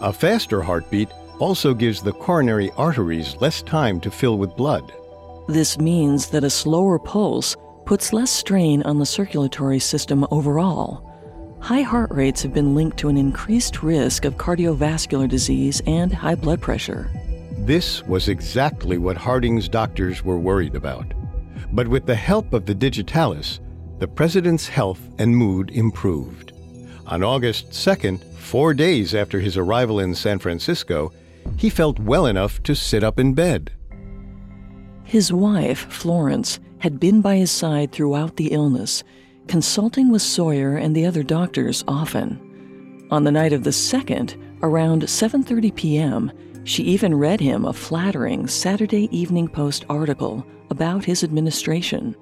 A 0.00 0.12
faster 0.12 0.60
heartbeat 0.62 1.08
also 1.38 1.72
gives 1.72 2.02
the 2.02 2.12
coronary 2.12 2.70
arteries 2.76 3.36
less 3.40 3.62
time 3.62 4.00
to 4.00 4.10
fill 4.10 4.38
with 4.38 4.56
blood. 4.56 4.92
This 5.50 5.80
means 5.80 6.28
that 6.28 6.44
a 6.44 6.48
slower 6.48 6.96
pulse 6.96 7.56
puts 7.84 8.12
less 8.12 8.30
strain 8.30 8.84
on 8.84 9.00
the 9.00 9.04
circulatory 9.04 9.80
system 9.80 10.24
overall. 10.30 11.04
High 11.58 11.82
heart 11.82 12.12
rates 12.12 12.40
have 12.44 12.54
been 12.54 12.76
linked 12.76 12.98
to 12.98 13.08
an 13.08 13.16
increased 13.16 13.82
risk 13.82 14.24
of 14.24 14.36
cardiovascular 14.36 15.28
disease 15.28 15.82
and 15.88 16.12
high 16.12 16.36
blood 16.36 16.60
pressure. 16.60 17.10
This 17.66 18.00
was 18.04 18.28
exactly 18.28 18.96
what 18.96 19.16
Harding's 19.16 19.68
doctors 19.68 20.24
were 20.24 20.38
worried 20.38 20.76
about. 20.76 21.12
But 21.72 21.88
with 21.88 22.06
the 22.06 22.14
help 22.14 22.52
of 22.52 22.64
the 22.64 22.74
digitalis, 22.74 23.58
the 23.98 24.06
president's 24.06 24.68
health 24.68 25.00
and 25.18 25.36
mood 25.36 25.72
improved. 25.72 26.52
On 27.06 27.24
August 27.24 27.70
2nd, 27.70 28.22
four 28.36 28.72
days 28.72 29.16
after 29.16 29.40
his 29.40 29.56
arrival 29.56 29.98
in 29.98 30.14
San 30.14 30.38
Francisco, 30.38 31.10
he 31.56 31.68
felt 31.68 31.98
well 31.98 32.26
enough 32.26 32.62
to 32.62 32.76
sit 32.76 33.02
up 33.02 33.18
in 33.18 33.34
bed. 33.34 33.72
His 35.10 35.32
wife, 35.32 35.88
Florence, 35.90 36.60
had 36.78 37.00
been 37.00 37.20
by 37.20 37.34
his 37.34 37.50
side 37.50 37.90
throughout 37.90 38.36
the 38.36 38.52
illness, 38.52 39.02
consulting 39.48 40.12
with 40.12 40.22
Sawyer 40.22 40.76
and 40.76 40.94
the 40.94 41.04
other 41.04 41.24
doctors 41.24 41.82
often. 41.88 42.38
On 43.10 43.24
the 43.24 43.32
night 43.32 43.52
of 43.52 43.64
the 43.64 43.70
2nd, 43.70 44.36
around 44.62 45.02
7:30 45.02 45.74
p.m., 45.74 46.30
she 46.62 46.84
even 46.84 47.12
read 47.16 47.40
him 47.40 47.64
a 47.64 47.72
flattering 47.72 48.46
Saturday 48.46 49.08
Evening 49.10 49.48
Post 49.48 49.84
article 49.88 50.46
about 50.70 51.04
his 51.04 51.24
administration. 51.24 52.14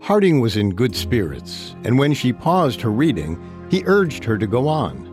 Harding 0.00 0.40
was 0.40 0.56
in 0.56 0.74
good 0.74 0.96
spirits, 0.96 1.76
and 1.84 2.00
when 2.00 2.14
she 2.14 2.32
paused 2.32 2.80
her 2.80 2.90
reading, 2.90 3.38
he 3.70 3.84
urged 3.86 4.24
her 4.24 4.38
to 4.38 4.48
go 4.48 4.66
on. 4.66 5.06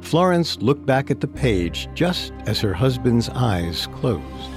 Florence 0.00 0.58
looked 0.60 0.84
back 0.84 1.12
at 1.12 1.20
the 1.20 1.28
page 1.28 1.88
just 1.94 2.32
as 2.46 2.60
her 2.60 2.74
husband's 2.74 3.28
eyes 3.28 3.86
closed. 3.94 4.50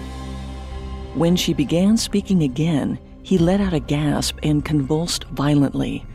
When 1.16 1.36
she 1.36 1.54
began 1.54 1.96
speaking 1.98 2.42
again, 2.42 2.98
he 3.22 3.38
let 3.38 3.62
out 3.62 3.74
a 3.74 3.80
gasp 3.80 4.40
and 4.42 4.66
convulsed 4.66 5.26
violently. 5.26 6.06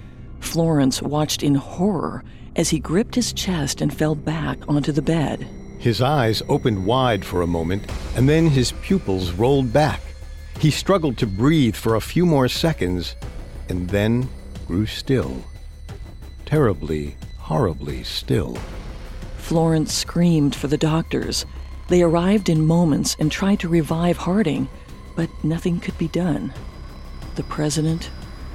Florence 0.40 1.00
watched 1.00 1.42
in 1.42 1.54
horror 1.54 2.24
as 2.56 2.68
he 2.68 2.80
gripped 2.80 3.14
his 3.14 3.32
chest 3.32 3.80
and 3.80 3.94
fell 3.94 4.16
back 4.16 4.58
onto 4.68 4.90
the 4.90 5.02
bed. 5.02 5.46
His 5.78 6.02
eyes 6.02 6.42
opened 6.48 6.84
wide 6.84 7.24
for 7.24 7.42
a 7.42 7.46
moment, 7.46 7.88
and 8.16 8.28
then 8.28 8.48
his 8.48 8.72
pupils 8.82 9.30
rolled 9.30 9.72
back. 9.72 10.00
He 10.58 10.72
struggled 10.72 11.16
to 11.18 11.26
breathe 11.26 11.76
for 11.76 11.94
a 11.94 12.00
few 12.00 12.26
more 12.26 12.48
seconds, 12.48 13.14
and 13.68 13.88
then 13.88 14.28
grew 14.66 14.86
still 14.86 15.44
terribly, 16.44 17.14
horribly 17.36 18.02
still. 18.02 18.56
Florence 19.36 19.92
screamed 19.92 20.54
for 20.54 20.66
the 20.66 20.78
doctors. 20.78 21.44
They 21.88 22.02
arrived 22.02 22.48
in 22.48 22.66
moments 22.66 23.16
and 23.18 23.30
tried 23.30 23.60
to 23.60 23.68
revive 23.68 24.16
Harding, 24.16 24.66
but 25.18 25.28
nothing 25.42 25.80
could 25.80 25.98
be 25.98 26.06
done. 26.06 26.54
The 27.34 27.42
president 27.42 28.08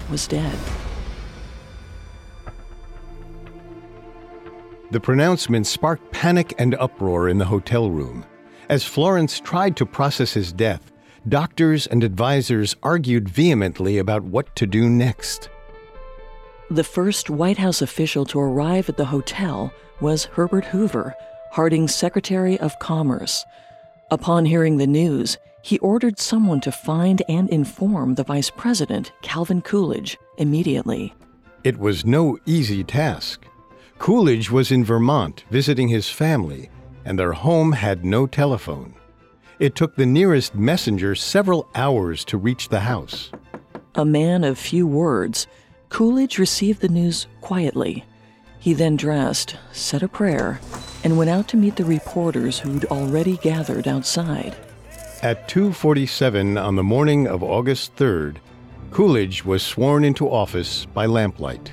was 0.09 0.25
dead. 0.29 0.57
The 4.91 5.01
pronouncement 5.01 5.67
sparked 5.67 6.09
panic 6.13 6.53
and 6.57 6.73
uproar 6.75 7.27
in 7.27 7.37
the 7.37 7.43
hotel 7.43 7.91
room. 7.91 8.25
As 8.69 8.85
Florence 8.85 9.41
tried 9.41 9.75
to 9.75 9.85
process 9.85 10.31
his 10.31 10.53
death, 10.53 10.89
doctors 11.27 11.85
and 11.85 12.01
advisors 12.01 12.77
argued 12.81 13.27
vehemently 13.27 13.97
about 13.97 14.23
what 14.23 14.55
to 14.55 14.65
do 14.65 14.89
next. 14.89 15.49
The 16.71 16.85
first 16.85 17.29
White 17.29 17.57
House 17.57 17.81
official 17.81 18.23
to 18.27 18.39
arrive 18.39 18.87
at 18.87 18.95
the 18.95 19.11
hotel 19.11 19.73
was 19.99 20.25
Herbert 20.31 20.63
Hoover, 20.63 21.13
Harding's 21.51 21.93
Secretary 21.93 22.57
of 22.57 22.79
Commerce. 22.79 23.43
Upon 24.09 24.45
hearing 24.45 24.77
the 24.77 24.87
news, 24.87 25.37
he 25.63 25.79
ordered 25.79 26.19
someone 26.19 26.59
to 26.59 26.71
find 26.71 27.23
and 27.29 27.49
inform 27.49 28.15
the 28.15 28.23
Vice 28.23 28.49
President, 28.49 29.13
Calvin 29.21 29.61
Coolidge, 29.61 30.17
immediately. 30.37 31.15
It 31.63 31.79
was 31.79 32.05
no 32.05 32.37
easy 32.45 32.83
task. 32.83 33.45
Coolidge 33.97 34.51
was 34.51 34.71
in 34.71 34.83
Vermont 34.83 35.45
visiting 35.49 35.87
his 35.87 36.09
family, 36.09 36.69
and 37.05 37.17
their 37.17 37.31
home 37.31 37.71
had 37.71 38.03
no 38.03 38.27
telephone. 38.27 38.93
It 39.57 39.73
took 39.75 39.95
the 39.95 40.05
nearest 40.05 40.53
messenger 40.53 41.15
several 41.15 41.69
hours 41.75 42.25
to 42.25 42.37
reach 42.37 42.67
the 42.67 42.81
house. 42.81 43.31
A 43.95 44.03
man 44.03 44.43
of 44.43 44.59
few 44.59 44.85
words, 44.85 45.47
Coolidge 45.87 46.39
received 46.39 46.81
the 46.81 46.89
news 46.89 47.27
quietly. 47.39 48.03
He 48.59 48.73
then 48.73 48.97
dressed, 48.97 49.55
said 49.71 50.03
a 50.03 50.09
prayer, 50.09 50.59
and 51.05 51.17
went 51.17 51.29
out 51.29 51.47
to 51.49 51.57
meet 51.57 51.77
the 51.77 51.85
reporters 51.85 52.59
who'd 52.59 52.85
already 52.85 53.37
gathered 53.37 53.87
outside. 53.87 54.57
At 55.23 55.47
2:47 55.47 56.57
on 56.57 56.75
the 56.75 56.83
morning 56.83 57.27
of 57.27 57.41
August 57.41 57.95
3rd, 57.95 58.41
Coolidge 58.91 59.45
was 59.45 59.63
sworn 59.63 60.03
into 60.03 60.29
office 60.29 60.85
by 60.93 61.05
lamplight. 61.05 61.71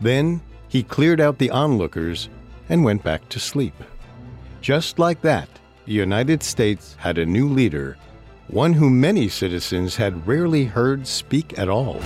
Then 0.00 0.40
he 0.68 0.84
cleared 0.84 1.20
out 1.20 1.38
the 1.38 1.50
onlookers 1.50 2.28
and 2.68 2.84
went 2.84 3.02
back 3.02 3.28
to 3.30 3.40
sleep. 3.40 3.74
Just 4.60 5.00
like 5.00 5.22
that, 5.22 5.48
the 5.86 5.92
United 5.92 6.44
States 6.44 6.94
had 7.00 7.18
a 7.18 7.26
new 7.26 7.48
leader, 7.48 7.96
one 8.46 8.74
whom 8.74 9.00
many 9.00 9.28
citizens 9.28 9.96
had 9.96 10.28
rarely 10.28 10.66
heard 10.66 11.04
speak 11.04 11.58
at 11.58 11.68
all. 11.68 12.00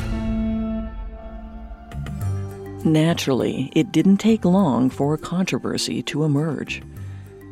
Naturally, 2.82 3.70
it 3.76 3.92
didn't 3.92 4.16
take 4.16 4.46
long 4.46 4.88
for 4.88 5.12
a 5.12 5.18
controversy 5.18 6.02
to 6.04 6.24
emerge. 6.24 6.80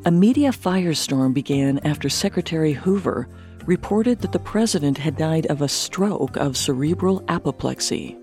A 0.07 0.11
media 0.11 0.51
firestorm 0.51 1.35
began 1.35 1.79
after 1.81 2.09
Secretary 2.09 2.73
Hoover 2.73 3.29
reported 3.67 4.21
that 4.21 4.33
the 4.33 4.39
president 4.39 4.97
had 4.97 5.19
died 5.19 5.45
of 5.49 5.61
a 5.61 5.69
stroke 5.69 6.39
of 6.39 6.57
cerebral 6.57 7.23
apoplexy. 7.29 8.17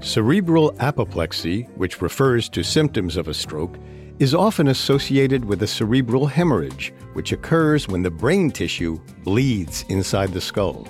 Cerebral 0.00 0.74
apoplexy, 0.80 1.62
which 1.76 2.02
refers 2.02 2.48
to 2.48 2.64
symptoms 2.64 3.16
of 3.16 3.28
a 3.28 3.34
stroke, 3.34 3.78
is 4.18 4.34
often 4.34 4.66
associated 4.66 5.44
with 5.44 5.62
a 5.62 5.66
cerebral 5.66 6.26
hemorrhage, 6.26 6.92
which 7.12 7.30
occurs 7.30 7.86
when 7.86 8.02
the 8.02 8.10
brain 8.10 8.50
tissue 8.50 8.98
bleeds 9.22 9.84
inside 9.88 10.32
the 10.32 10.40
skull. 10.40 10.88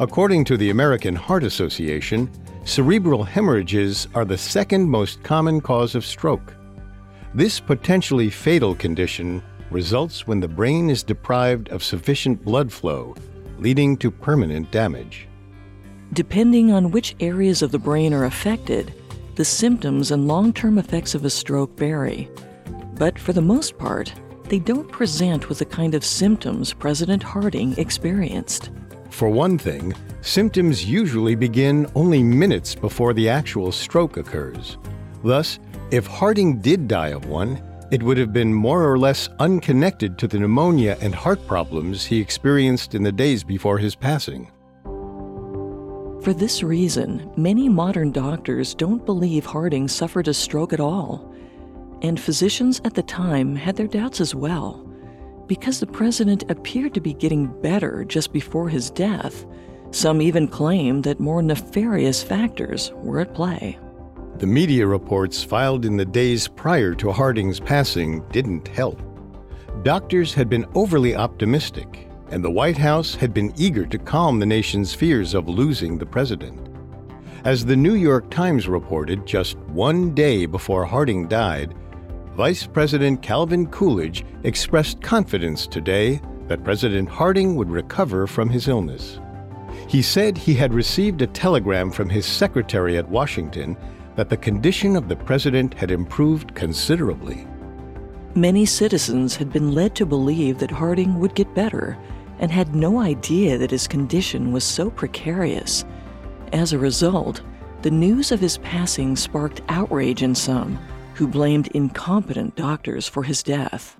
According 0.00 0.44
to 0.44 0.58
the 0.58 0.68
American 0.68 1.16
Heart 1.16 1.44
Association, 1.44 2.30
cerebral 2.64 3.24
hemorrhages 3.24 4.06
are 4.14 4.26
the 4.26 4.36
second 4.36 4.90
most 4.90 5.22
common 5.22 5.62
cause 5.62 5.94
of 5.94 6.04
stroke. 6.04 6.52
This 7.34 7.60
potentially 7.60 8.30
fatal 8.30 8.74
condition 8.74 9.42
results 9.70 10.26
when 10.26 10.40
the 10.40 10.48
brain 10.48 10.90
is 10.90 11.02
deprived 11.02 11.68
of 11.68 11.82
sufficient 11.82 12.44
blood 12.44 12.72
flow, 12.72 13.14
leading 13.58 13.96
to 13.98 14.10
permanent 14.10 14.70
damage. 14.70 15.28
Depending 16.12 16.72
on 16.72 16.90
which 16.90 17.16
areas 17.20 17.62
of 17.62 17.72
the 17.72 17.78
brain 17.78 18.14
are 18.14 18.24
affected, 18.24 18.94
the 19.34 19.44
symptoms 19.44 20.12
and 20.12 20.28
long 20.28 20.52
term 20.52 20.78
effects 20.78 21.14
of 21.14 21.24
a 21.24 21.30
stroke 21.30 21.76
vary. 21.76 22.30
But 22.94 23.18
for 23.18 23.32
the 23.32 23.42
most 23.42 23.76
part, 23.76 24.12
they 24.44 24.58
don't 24.58 24.90
present 24.90 25.48
with 25.48 25.58
the 25.58 25.64
kind 25.64 25.94
of 25.94 26.04
symptoms 26.04 26.72
President 26.72 27.22
Harding 27.22 27.76
experienced. 27.76 28.70
For 29.10 29.28
one 29.28 29.58
thing, 29.58 29.92
symptoms 30.20 30.84
usually 30.84 31.34
begin 31.34 31.86
only 31.94 32.22
minutes 32.22 32.74
before 32.74 33.12
the 33.12 33.28
actual 33.28 33.72
stroke 33.72 34.16
occurs. 34.16 34.78
Thus, 35.24 35.58
if 35.90 36.06
Harding 36.06 36.60
did 36.60 36.88
die 36.88 37.08
of 37.08 37.26
one, 37.26 37.62
it 37.90 38.02
would 38.02 38.18
have 38.18 38.32
been 38.32 38.52
more 38.52 38.90
or 38.90 38.98
less 38.98 39.28
unconnected 39.38 40.18
to 40.18 40.26
the 40.26 40.38
pneumonia 40.38 40.96
and 41.00 41.14
heart 41.14 41.46
problems 41.46 42.04
he 42.04 42.20
experienced 42.20 42.94
in 42.94 43.02
the 43.04 43.12
days 43.12 43.44
before 43.44 43.78
his 43.78 43.94
passing. 43.94 44.50
For 46.22 46.32
this 46.32 46.64
reason, 46.64 47.30
many 47.36 47.68
modern 47.68 48.10
doctors 48.10 48.74
don't 48.74 49.06
believe 49.06 49.46
Harding 49.46 49.86
suffered 49.86 50.26
a 50.26 50.34
stroke 50.34 50.72
at 50.72 50.80
all. 50.80 51.32
and 52.02 52.20
physicians 52.20 52.80
at 52.84 52.94
the 52.94 53.02
time 53.02 53.56
had 53.56 53.76
their 53.76 53.86
doubts 53.86 54.20
as 54.20 54.34
well. 54.34 54.86
Because 55.46 55.80
the 55.80 55.86
president 55.86 56.44
appeared 56.50 56.92
to 56.94 57.00
be 57.00 57.14
getting 57.14 57.46
better 57.62 58.04
just 58.04 58.32
before 58.32 58.68
his 58.68 58.90
death, 58.90 59.46
some 59.92 60.20
even 60.20 60.48
claimed 60.48 61.04
that 61.04 61.20
more 61.20 61.40
nefarious 61.40 62.22
factors 62.22 62.92
were 62.96 63.20
at 63.20 63.32
play. 63.32 63.78
The 64.38 64.46
media 64.46 64.86
reports 64.86 65.42
filed 65.42 65.86
in 65.86 65.96
the 65.96 66.04
days 66.04 66.46
prior 66.46 66.94
to 66.96 67.10
Harding's 67.10 67.58
passing 67.58 68.22
didn't 68.32 68.68
help. 68.68 69.00
Doctors 69.82 70.34
had 70.34 70.50
been 70.50 70.66
overly 70.74 71.16
optimistic, 71.16 72.10
and 72.28 72.44
the 72.44 72.50
White 72.50 72.76
House 72.76 73.14
had 73.14 73.32
been 73.32 73.54
eager 73.56 73.86
to 73.86 73.96
calm 73.96 74.38
the 74.38 74.44
nation's 74.44 74.92
fears 74.92 75.32
of 75.32 75.48
losing 75.48 75.96
the 75.96 76.04
president. 76.04 76.68
As 77.46 77.64
the 77.64 77.76
New 77.76 77.94
York 77.94 78.30
Times 78.30 78.68
reported 78.68 79.24
just 79.24 79.56
one 79.68 80.14
day 80.14 80.44
before 80.44 80.84
Harding 80.84 81.28
died, 81.28 81.74
Vice 82.34 82.66
President 82.66 83.22
Calvin 83.22 83.66
Coolidge 83.68 84.22
expressed 84.42 85.00
confidence 85.00 85.66
today 85.66 86.20
that 86.46 86.62
President 86.62 87.08
Harding 87.08 87.56
would 87.56 87.70
recover 87.70 88.26
from 88.26 88.50
his 88.50 88.68
illness. 88.68 89.18
He 89.88 90.02
said 90.02 90.36
he 90.36 90.52
had 90.52 90.74
received 90.74 91.22
a 91.22 91.26
telegram 91.26 91.90
from 91.90 92.10
his 92.10 92.26
secretary 92.26 92.98
at 92.98 93.08
Washington 93.08 93.78
that 94.16 94.30
the 94.30 94.36
condition 94.36 94.96
of 94.96 95.08
the 95.08 95.16
president 95.16 95.74
had 95.74 95.90
improved 95.90 96.54
considerably. 96.54 97.46
Many 98.34 98.66
citizens 98.66 99.36
had 99.36 99.52
been 99.52 99.72
led 99.72 99.94
to 99.94 100.04
believe 100.06 100.58
that 100.58 100.70
Harding 100.70 101.18
would 101.20 101.34
get 101.34 101.54
better 101.54 101.96
and 102.38 102.50
had 102.50 102.74
no 102.74 102.98
idea 102.98 103.56
that 103.56 103.70
his 103.70 103.86
condition 103.86 104.52
was 104.52 104.64
so 104.64 104.90
precarious. 104.90 105.84
As 106.52 106.72
a 106.72 106.78
result, 106.78 107.42
the 107.82 107.90
news 107.90 108.32
of 108.32 108.40
his 108.40 108.58
passing 108.58 109.16
sparked 109.16 109.62
outrage 109.68 110.22
in 110.22 110.34
some 110.34 110.78
who 111.14 111.26
blamed 111.26 111.68
incompetent 111.68 112.56
doctors 112.56 113.08
for 113.08 113.22
his 113.22 113.42
death. 113.42 113.96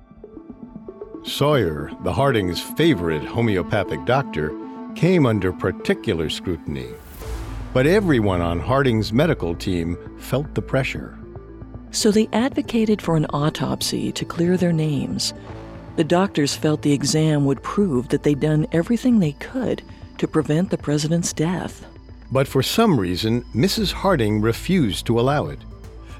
Sawyer, 1.22 1.90
the 2.02 2.12
Harding's 2.12 2.60
favorite 2.60 3.24
homeopathic 3.24 4.04
doctor, 4.04 4.54
came 4.94 5.26
under 5.26 5.52
particular 5.52 6.28
scrutiny. 6.28 6.88
But 7.76 7.86
everyone 7.86 8.40
on 8.40 8.58
Harding's 8.58 9.12
medical 9.12 9.54
team 9.54 9.98
felt 10.18 10.54
the 10.54 10.62
pressure. 10.62 11.18
So 11.90 12.10
they 12.10 12.26
advocated 12.32 13.02
for 13.02 13.18
an 13.18 13.26
autopsy 13.34 14.10
to 14.12 14.24
clear 14.24 14.56
their 14.56 14.72
names. 14.72 15.34
The 15.96 16.04
doctors 16.04 16.56
felt 16.56 16.80
the 16.80 16.94
exam 16.94 17.44
would 17.44 17.62
prove 17.62 18.08
that 18.08 18.22
they'd 18.22 18.40
done 18.40 18.66
everything 18.72 19.18
they 19.18 19.32
could 19.32 19.82
to 20.16 20.26
prevent 20.26 20.70
the 20.70 20.78
president's 20.78 21.34
death. 21.34 21.84
But 22.32 22.48
for 22.48 22.62
some 22.62 22.98
reason, 22.98 23.44
Mrs. 23.54 23.92
Harding 23.92 24.40
refused 24.40 25.04
to 25.08 25.20
allow 25.20 25.48
it. 25.48 25.58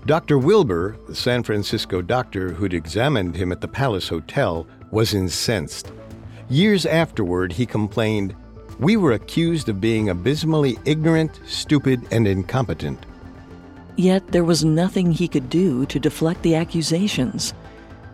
Dr. 0.04 0.38
Wilbur, 0.38 0.98
the 1.08 1.14
San 1.14 1.42
Francisco 1.42 2.02
doctor 2.02 2.52
who'd 2.52 2.74
examined 2.74 3.34
him 3.34 3.50
at 3.50 3.62
the 3.62 3.66
Palace 3.68 4.08
Hotel, 4.08 4.66
was 4.90 5.14
incensed. 5.14 5.90
Years 6.50 6.84
afterward, 6.84 7.54
he 7.54 7.64
complained, 7.64 8.36
We 8.78 8.96
were 8.96 9.12
accused 9.12 9.68
of 9.68 9.80
being 9.80 10.10
abysmally 10.10 10.78
ignorant, 10.84 11.40
stupid, 11.46 12.02
and 12.10 12.28
incompetent. 12.28 13.06
Yet 13.96 14.26
there 14.28 14.44
was 14.44 14.64
nothing 14.64 15.10
he 15.10 15.28
could 15.28 15.48
do 15.48 15.86
to 15.86 15.98
deflect 15.98 16.42
the 16.42 16.54
accusations. 16.54 17.54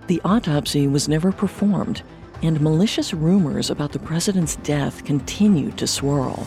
The 0.07 0.21
autopsy 0.25 0.87
was 0.87 1.09
never 1.09 1.33
performed, 1.33 2.03
and 2.43 2.61
malicious 2.61 3.13
rumors 3.13 3.71
about 3.71 3.93
the 3.93 3.99
president's 3.99 4.57
death 4.57 5.05
continued 5.05 5.77
to 5.79 5.87
swirl. 5.89 6.47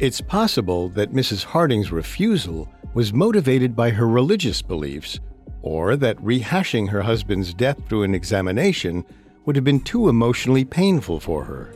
It's 0.00 0.20
possible 0.20 0.88
that 0.90 1.12
Mrs. 1.12 1.44
Harding's 1.44 1.92
refusal 1.92 2.68
was 2.94 3.12
motivated 3.12 3.76
by 3.76 3.90
her 3.90 4.08
religious 4.08 4.60
beliefs, 4.62 5.20
or 5.62 5.94
that 5.96 6.18
rehashing 6.18 6.88
her 6.88 7.02
husband's 7.02 7.54
death 7.54 7.78
through 7.88 8.02
an 8.02 8.14
examination 8.14 9.04
would 9.44 9.56
have 9.56 9.64
been 9.64 9.80
too 9.80 10.08
emotionally 10.08 10.64
painful 10.64 11.20
for 11.20 11.44
her. 11.44 11.74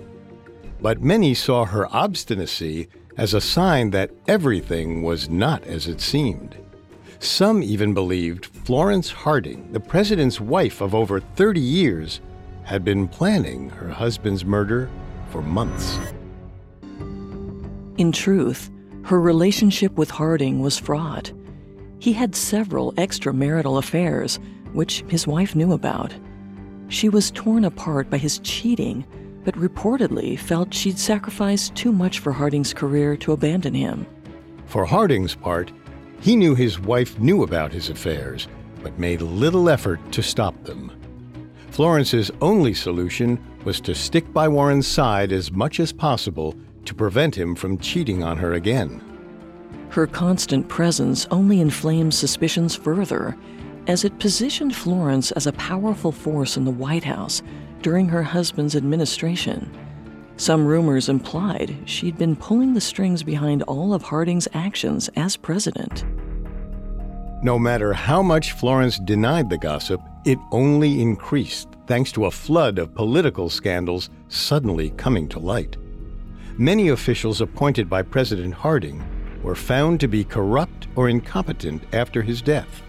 But 0.81 1.03
many 1.03 1.35
saw 1.35 1.65
her 1.65 1.93
obstinacy 1.95 2.89
as 3.17 3.35
a 3.35 3.41
sign 3.41 3.91
that 3.91 4.11
everything 4.27 5.03
was 5.03 5.29
not 5.29 5.65
as 5.65 5.89
it 5.89 6.01
seemed. 6.01 6.57
Some 7.19 7.63
even 7.63 7.95
believed 7.95 8.47
Florence 8.47 9.11
Harding, 9.11 9.73
the 9.73 9.81
president's 9.81 10.41
wife 10.41 10.81
of 10.81 10.95
over 10.95 11.19
30 11.19 11.61
years, 11.61 12.21
had 12.63 12.85
been 12.85 13.09
planning 13.09 13.71
her 13.71 13.89
husband's 13.89 14.45
murder 14.45 14.89
for 15.31 15.43
months. 15.43 15.99
In 17.99 18.13
truth, 18.13 18.71
her 19.03 19.21
relationship 19.21 19.97
with 19.99 20.11
Harding 20.11 20.61
was 20.61 20.79
fraught. 20.79 21.33
He 21.99 22.13
had 22.13 22.37
several 22.37 22.93
extramarital 22.93 23.79
affairs, 23.79 24.39
which 24.73 25.03
his 25.09 25.27
wife 25.27 25.57
knew 25.57 25.73
about. 25.73 26.15
She 26.89 27.09
was 27.09 27.31
torn 27.31 27.65
apart 27.65 28.11
by 28.11 28.19
his 28.19 28.39
cheating, 28.41 29.05
but 29.45 29.55
reportedly 29.55 30.39
felt 30.39 30.75
she'd 30.75 30.99
sacrificed 30.99 31.75
too 31.75 31.93
much 31.93 32.19
for 32.19 32.33
Harding's 32.33 32.75
career 32.75 33.17
to 33.19 33.33
abandon 33.33 33.75
him. 33.75 34.07
For 34.67 34.85
Harding's 34.85 35.35
part, 35.35 35.71
he 36.21 36.35
knew 36.35 36.55
his 36.55 36.81
wife 36.81 37.19
knew 37.19 37.43
about 37.43 37.73
his 37.73 37.91
affairs, 37.91 38.49
but 38.83 38.99
made 38.99 39.23
little 39.23 39.69
effort 39.69 40.01
to 40.13 40.23
stop 40.23 40.65
them. 40.65 40.93
Florence's 41.71 42.31
only 42.41 42.75
solution 42.75 43.39
was 43.65 43.81
to 43.83 43.95
stick 43.95 44.33
by 44.33 44.49
Warren's 44.49 44.87
side 44.87 45.33
as 45.33 45.53
much 45.53 45.81
as 45.81 45.93
possible 45.93 46.55
to 46.85 46.95
prevent 46.95 47.37
him 47.37 47.55
from 47.55 47.79
cheating 47.79 48.23
on 48.23 48.37
her 48.39 48.55
again. 48.55 49.03
Her 49.91 50.07
constant 50.07 50.69
presence 50.69 51.27
only 51.31 51.61
inflamed 51.61 52.15
suspicions 52.15 52.75
further, 52.75 53.37
as 53.89 54.05
it 54.05 54.19
positioned 54.21 54.77
Florence 54.77 55.33
as 55.33 55.47
a 55.47 55.53
powerful 55.53 56.13
force 56.13 56.57
in 56.57 56.65
the 56.65 56.71
White 56.71 57.05
House 57.05 57.43
during 57.83 58.09
her 58.09 58.23
husband's 58.23 58.77
administration. 58.77 59.77
Some 60.37 60.65
rumors 60.65 61.09
implied 61.09 61.77
she'd 61.85 62.17
been 62.17 62.37
pulling 62.37 62.75
the 62.75 62.81
strings 62.81 63.25
behind 63.25 63.65
all 63.65 63.93
of 63.93 64.03
Harding's 64.03 64.47
actions 64.55 65.11
as 65.17 65.37
president. 65.37 66.05
No 67.43 67.59
matter 67.59 67.93
how 67.93 68.23
much 68.23 68.53
Florence 68.53 69.01
denied 69.01 69.51
the 69.51 69.59
gossip, 69.59 70.01
it 70.25 70.39
only 70.53 71.01
increased 71.01 71.69
thanks 71.89 72.13
to 72.13 72.27
a 72.27 72.31
flood 72.31 72.79
of 72.79 72.95
political 72.95 73.49
scandals 73.49 74.11
suddenly 74.29 74.91
coming 74.91 75.29
to 75.29 75.41
light 75.41 75.77
many 76.59 76.89
officials 76.89 77.41
appointed 77.41 77.89
by 77.89 78.03
President 78.03 78.53
Harding 78.53 79.03
were 79.43 79.55
found 79.55 80.01
to 80.01 80.09
be 80.09 80.25
corrupt 80.25 80.89
or 80.97 81.09
incompetent 81.09 81.83
after 81.95 82.21
his 82.21 82.43
death. 82.43 82.83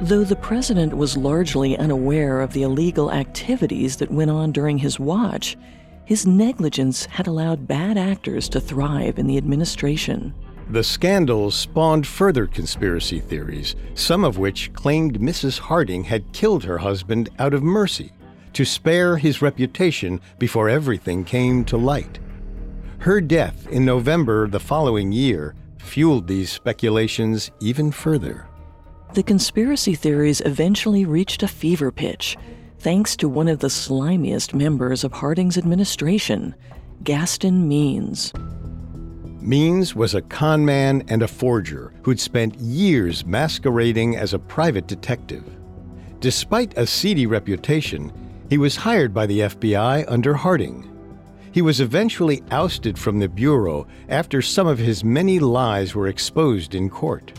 Though 0.00 0.22
the 0.22 0.36
president 0.36 0.96
was 0.96 1.16
largely 1.16 1.76
unaware 1.76 2.40
of 2.40 2.52
the 2.52 2.62
illegal 2.62 3.10
activities 3.10 3.96
that 3.96 4.12
went 4.12 4.30
on 4.30 4.52
during 4.52 4.78
his 4.78 5.00
watch, 5.00 5.56
his 6.04 6.24
negligence 6.24 7.04
had 7.06 7.26
allowed 7.26 7.66
bad 7.66 7.98
actors 7.98 8.48
to 8.50 8.60
thrive 8.60 9.18
in 9.18 9.26
the 9.26 9.36
administration. 9.36 10.32
The 10.70 10.84
scandals 10.84 11.56
spawned 11.56 12.06
further 12.06 12.46
conspiracy 12.46 13.18
theories, 13.18 13.74
some 13.94 14.22
of 14.22 14.38
which 14.38 14.72
claimed 14.72 15.18
Mrs. 15.18 15.58
Harding 15.58 16.04
had 16.04 16.32
killed 16.32 16.62
her 16.62 16.78
husband 16.78 17.30
out 17.40 17.52
of 17.52 17.64
mercy, 17.64 18.12
to 18.52 18.64
spare 18.64 19.16
his 19.16 19.42
reputation 19.42 20.20
before 20.38 20.68
everything 20.68 21.24
came 21.24 21.64
to 21.66 21.76
light. 21.76 22.20
Her 22.98 23.20
death 23.20 23.66
in 23.68 23.84
November 23.84 24.46
the 24.46 24.60
following 24.60 25.10
year 25.10 25.54
fueled 25.78 26.28
these 26.28 26.50
speculations 26.50 27.50
even 27.60 27.90
further. 27.90 28.47
The 29.14 29.22
conspiracy 29.22 29.94
theories 29.94 30.42
eventually 30.42 31.04
reached 31.04 31.42
a 31.42 31.48
fever 31.48 31.90
pitch 31.90 32.36
thanks 32.78 33.16
to 33.16 33.28
one 33.28 33.48
of 33.48 33.58
the 33.58 33.70
slimiest 33.70 34.54
members 34.54 35.02
of 35.02 35.12
Harding's 35.12 35.58
administration, 35.58 36.54
Gaston 37.02 37.66
Means. 37.66 38.32
Means 39.40 39.96
was 39.96 40.14
a 40.14 40.22
con 40.22 40.64
man 40.64 41.04
and 41.08 41.22
a 41.22 41.28
forger 41.28 41.92
who'd 42.02 42.20
spent 42.20 42.54
years 42.56 43.24
masquerading 43.24 44.16
as 44.16 44.34
a 44.34 44.38
private 44.38 44.86
detective. 44.86 45.44
Despite 46.20 46.76
a 46.76 46.86
seedy 46.86 47.26
reputation, 47.26 48.12
he 48.50 48.58
was 48.58 48.76
hired 48.76 49.14
by 49.14 49.26
the 49.26 49.40
FBI 49.40 50.04
under 50.06 50.34
Harding. 50.34 50.84
He 51.50 51.62
was 51.62 51.80
eventually 51.80 52.42
ousted 52.50 52.98
from 52.98 53.18
the 53.18 53.28
Bureau 53.28 53.86
after 54.08 54.42
some 54.42 54.66
of 54.66 54.78
his 54.78 55.02
many 55.02 55.38
lies 55.38 55.94
were 55.94 56.08
exposed 56.08 56.74
in 56.74 56.90
court. 56.90 57.32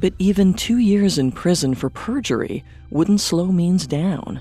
But 0.00 0.14
even 0.18 0.54
two 0.54 0.78
years 0.78 1.18
in 1.18 1.30
prison 1.30 1.74
for 1.74 1.90
perjury 1.90 2.64
wouldn't 2.88 3.20
slow 3.20 3.52
Means 3.52 3.86
down. 3.86 4.40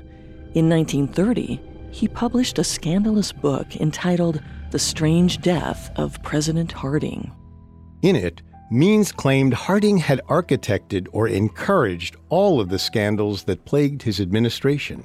In 0.54 0.69
1930, 0.69 1.60
he 1.91 2.08
published 2.08 2.58
a 2.58 2.63
scandalous 2.63 3.34
book 3.34 3.76
entitled 3.76 4.41
The 4.72 4.80
Strange 4.80 5.41
Death 5.41 5.91
of 5.98 6.24
President 6.24 6.72
Harding. 6.72 7.34
In 8.02 8.15
it, 8.15 8.41
Means 8.72 9.12
claimed 9.12 9.54
Harding 9.54 9.98
had 9.98 10.22
architected 10.30 11.08
or 11.12 11.28
encouraged 11.28 12.15
all 12.30 12.62
of 12.62 12.69
the 12.69 12.80
scandals 12.80 13.43
that 13.43 13.65
plagued 13.65 14.04
his 14.04 14.22
administration. 14.22 15.04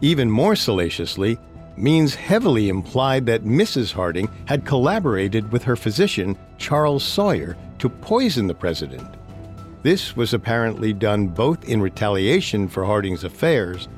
Even 0.00 0.30
more 0.30 0.56
salaciously, 0.56 1.36
Means 1.76 2.14
heavily 2.14 2.70
implied 2.70 3.26
that 3.26 3.44
Mrs. 3.44 3.92
Harding 3.92 4.30
had 4.46 4.64
collaborated 4.64 5.52
with 5.52 5.62
her 5.64 5.76
physician, 5.76 6.38
Charles 6.56 7.04
Sawyer, 7.04 7.56
to 7.78 7.90
poison 7.90 8.46
the 8.46 8.54
president. 8.54 9.19
This 9.82 10.14
was 10.14 10.34
apparently 10.34 10.92
done 10.92 11.28
both 11.28 11.66
in 11.66 11.80
retaliation 11.80 12.68
for 12.68 12.84
Harding's 12.84 13.24
affairs 13.24 13.88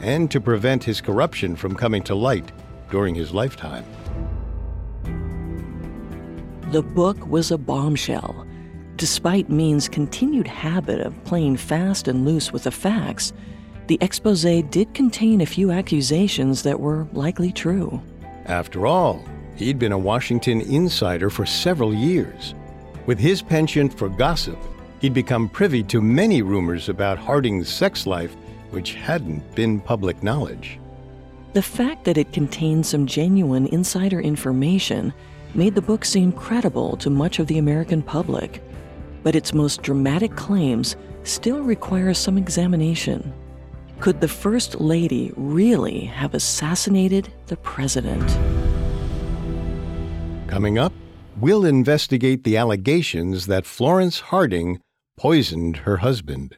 and 0.00 0.30
to 0.30 0.40
prevent 0.40 0.82
his 0.82 1.00
corruption 1.00 1.54
from 1.54 1.76
coming 1.76 2.02
to 2.04 2.14
light 2.14 2.50
during 2.90 3.14
his 3.14 3.32
lifetime. 3.32 3.84
The 6.72 6.82
book 6.82 7.26
was 7.28 7.50
a 7.50 7.58
bombshell. 7.58 8.46
Despite 8.96 9.48
Means' 9.48 9.88
continued 9.88 10.48
habit 10.48 11.00
of 11.00 11.24
playing 11.24 11.56
fast 11.56 12.08
and 12.08 12.24
loose 12.24 12.52
with 12.52 12.64
the 12.64 12.72
facts, 12.72 13.32
the 13.86 13.98
expose 14.00 14.42
did 14.42 14.92
contain 14.92 15.40
a 15.40 15.46
few 15.46 15.70
accusations 15.70 16.62
that 16.64 16.80
were 16.80 17.06
likely 17.12 17.52
true. 17.52 18.02
After 18.46 18.88
all, 18.88 19.24
he'd 19.54 19.78
been 19.78 19.92
a 19.92 19.98
Washington 19.98 20.60
insider 20.62 21.30
for 21.30 21.46
several 21.46 21.94
years. 21.94 22.54
With 23.06 23.20
his 23.20 23.40
penchant 23.40 23.96
for 23.96 24.08
gossip, 24.08 24.58
he'd 25.00 25.14
become 25.14 25.48
privy 25.48 25.82
to 25.84 26.00
many 26.00 26.42
rumors 26.42 26.88
about 26.88 27.18
Harding's 27.18 27.68
sex 27.68 28.06
life 28.06 28.34
which 28.70 28.94
hadn't 28.94 29.54
been 29.54 29.80
public 29.80 30.22
knowledge. 30.22 30.78
The 31.54 31.62
fact 31.62 32.04
that 32.04 32.18
it 32.18 32.32
contained 32.32 32.84
some 32.84 33.06
genuine 33.06 33.66
insider 33.68 34.20
information 34.20 35.12
made 35.54 35.74
the 35.74 35.82
book 35.82 36.04
seem 36.04 36.32
credible 36.32 36.96
to 36.98 37.08
much 37.08 37.38
of 37.38 37.46
the 37.46 37.58
American 37.58 38.02
public, 38.02 38.62
but 39.22 39.34
its 39.34 39.54
most 39.54 39.82
dramatic 39.82 40.36
claims 40.36 40.96
still 41.22 41.60
require 41.60 42.12
some 42.12 42.36
examination. 42.36 43.32
Could 44.00 44.20
the 44.20 44.28
First 44.28 44.80
Lady 44.80 45.32
really 45.36 46.04
have 46.04 46.34
assassinated 46.34 47.32
the 47.46 47.56
President? 47.56 48.28
Coming 50.48 50.78
up, 50.78 50.92
we'll 51.40 51.64
investigate 51.64 52.44
the 52.44 52.56
allegations 52.56 53.46
that 53.46 53.66
Florence 53.66 54.20
Harding 54.20 54.80
poisoned 55.18 55.78
her 55.78 55.98
husband. 55.98 56.56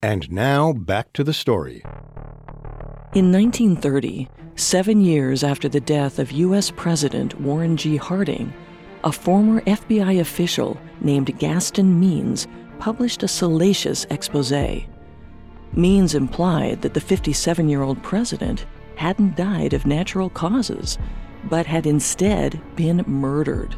And 0.00 0.32
now 0.32 0.72
back 0.72 1.12
to 1.12 1.22
the 1.22 1.34
story. 1.34 1.82
In 3.14 3.30
1930, 3.30 4.28
seven 4.56 5.02
years 5.02 5.44
after 5.44 5.68
the 5.68 5.80
death 5.80 6.18
of 6.18 6.32
U.S. 6.32 6.70
President 6.70 7.38
Warren 7.40 7.76
G. 7.76 7.96
Harding, 7.96 8.52
a 9.04 9.12
former 9.12 9.60
FBI 9.62 10.20
official 10.20 10.80
named 11.02 11.38
Gaston 11.38 12.00
Means 12.00 12.48
published 12.78 13.22
a 13.22 13.28
salacious 13.28 14.06
expose. 14.10 14.82
Means 15.74 16.14
implied 16.14 16.80
that 16.82 16.94
the 16.94 17.00
57 17.00 17.68
year 17.68 17.82
old 17.82 18.02
president 18.02 18.64
hadn't 18.96 19.36
died 19.36 19.74
of 19.74 19.86
natural 19.86 20.30
causes, 20.30 20.98
but 21.44 21.66
had 21.66 21.86
instead 21.86 22.60
been 22.74 23.04
murdered. 23.06 23.76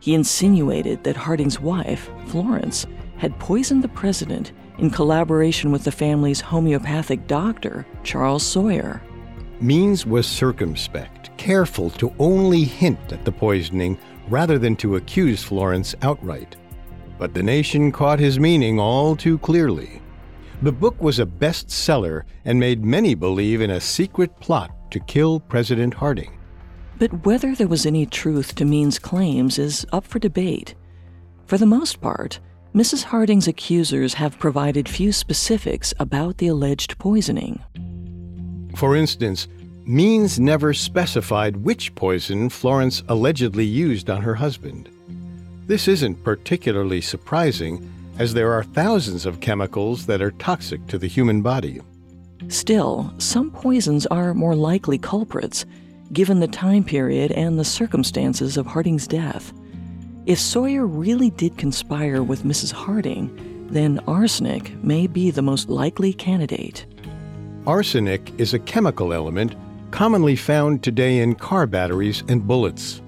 He 0.00 0.14
insinuated 0.14 1.04
that 1.04 1.16
Harding's 1.16 1.60
wife, 1.60 2.10
Florence, 2.26 2.86
had 3.22 3.38
poisoned 3.38 3.84
the 3.84 3.88
president 4.02 4.50
in 4.78 4.90
collaboration 4.90 5.70
with 5.70 5.84
the 5.84 5.92
family's 5.92 6.40
homeopathic 6.40 7.24
doctor, 7.28 7.86
Charles 8.02 8.44
Sawyer. 8.44 9.00
Means 9.60 10.04
was 10.04 10.26
circumspect, 10.26 11.30
careful 11.36 11.88
to 11.90 12.12
only 12.18 12.64
hint 12.64 13.12
at 13.12 13.24
the 13.24 13.30
poisoning 13.30 13.96
rather 14.28 14.58
than 14.58 14.74
to 14.74 14.96
accuse 14.96 15.40
Florence 15.40 15.94
outright. 16.02 16.56
But 17.16 17.32
the 17.32 17.44
nation 17.44 17.92
caught 17.92 18.18
his 18.18 18.40
meaning 18.40 18.80
all 18.80 19.14
too 19.14 19.38
clearly. 19.38 20.02
The 20.62 20.72
book 20.72 21.00
was 21.00 21.20
a 21.20 21.26
bestseller 21.26 22.24
and 22.44 22.58
made 22.58 22.84
many 22.84 23.14
believe 23.14 23.60
in 23.60 23.70
a 23.70 23.80
secret 23.80 24.36
plot 24.40 24.72
to 24.90 24.98
kill 24.98 25.38
President 25.38 25.94
Harding. 25.94 26.40
But 26.98 27.24
whether 27.24 27.54
there 27.54 27.68
was 27.68 27.86
any 27.86 28.04
truth 28.04 28.56
to 28.56 28.64
Means' 28.64 28.98
claims 28.98 29.60
is 29.60 29.86
up 29.92 30.08
for 30.08 30.18
debate. 30.18 30.74
For 31.46 31.56
the 31.56 31.66
most 31.66 32.00
part, 32.00 32.40
Mrs. 32.74 33.04
Harding's 33.04 33.48
accusers 33.48 34.14
have 34.14 34.38
provided 34.38 34.88
few 34.88 35.12
specifics 35.12 35.92
about 35.98 36.38
the 36.38 36.48
alleged 36.48 36.98
poisoning. 36.98 37.62
For 38.76 38.96
instance, 38.96 39.46
Means 39.84 40.38
never 40.38 40.72
specified 40.72 41.56
which 41.56 41.92
poison 41.96 42.48
Florence 42.50 43.02
allegedly 43.08 43.64
used 43.64 44.08
on 44.08 44.22
her 44.22 44.36
husband. 44.36 44.88
This 45.66 45.88
isn't 45.88 46.22
particularly 46.22 47.00
surprising 47.00 47.90
as 48.16 48.32
there 48.32 48.52
are 48.52 48.62
thousands 48.62 49.26
of 49.26 49.40
chemicals 49.40 50.06
that 50.06 50.22
are 50.22 50.30
toxic 50.32 50.86
to 50.86 50.98
the 50.98 51.08
human 51.08 51.42
body. 51.42 51.80
Still, 52.46 53.12
some 53.18 53.50
poisons 53.50 54.06
are 54.06 54.34
more 54.34 54.54
likely 54.54 54.98
culprits, 54.98 55.66
given 56.12 56.38
the 56.38 56.46
time 56.46 56.84
period 56.84 57.32
and 57.32 57.58
the 57.58 57.64
circumstances 57.64 58.56
of 58.56 58.66
Harding's 58.66 59.08
death. 59.08 59.52
If 60.24 60.38
Sawyer 60.38 60.86
really 60.86 61.30
did 61.30 61.58
conspire 61.58 62.22
with 62.22 62.44
Mrs. 62.44 62.70
Harding, 62.70 63.66
then 63.72 63.98
arsenic 64.06 64.72
may 64.84 65.08
be 65.08 65.32
the 65.32 65.42
most 65.42 65.68
likely 65.68 66.12
candidate. 66.12 66.86
Arsenic 67.66 68.32
is 68.38 68.54
a 68.54 68.60
chemical 68.60 69.12
element 69.12 69.56
commonly 69.90 70.36
found 70.36 70.84
today 70.84 71.18
in 71.18 71.34
car 71.34 71.66
batteries 71.66 72.22
and 72.28 72.46
bullets. 72.46 73.02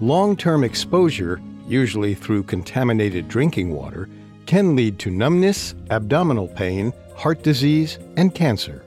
Long 0.00 0.36
term 0.36 0.62
exposure, 0.62 1.40
usually 1.66 2.14
through 2.14 2.44
contaminated 2.44 3.26
drinking 3.26 3.74
water, 3.74 4.08
can 4.46 4.76
lead 4.76 5.00
to 5.00 5.10
numbness, 5.10 5.74
abdominal 5.90 6.46
pain, 6.46 6.92
heart 7.16 7.42
disease, 7.42 7.98
and 8.16 8.32
cancer. 8.32 8.84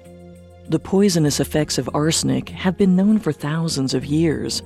The 0.70 0.80
poisonous 0.80 1.42
effects 1.42 1.78
of 1.78 1.90
arsenic 1.94 2.48
have 2.48 2.78
been 2.78 2.96
known 2.96 3.20
for 3.20 3.34
thousands 3.34 3.94
of 3.94 4.06
years. 4.06 4.64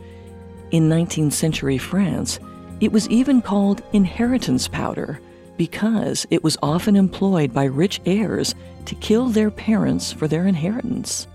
In 0.69 0.87
19th 0.87 1.33
century 1.33 1.79
France, 1.79 2.39
it 2.81 2.91
was 2.91 3.07
even 3.09 3.41
called 3.41 3.83
inheritance 3.93 4.67
powder 4.67 5.21
because 5.55 6.25
it 6.31 6.43
was 6.43 6.57
often 6.63 6.95
employed 6.95 7.53
by 7.53 7.65
rich 7.65 8.01
heirs 8.05 8.55
to 8.85 8.95
kill 8.95 9.27
their 9.29 9.51
parents 9.51 10.11
for 10.11 10.27
their 10.27 10.47
inheritance. 10.47 11.27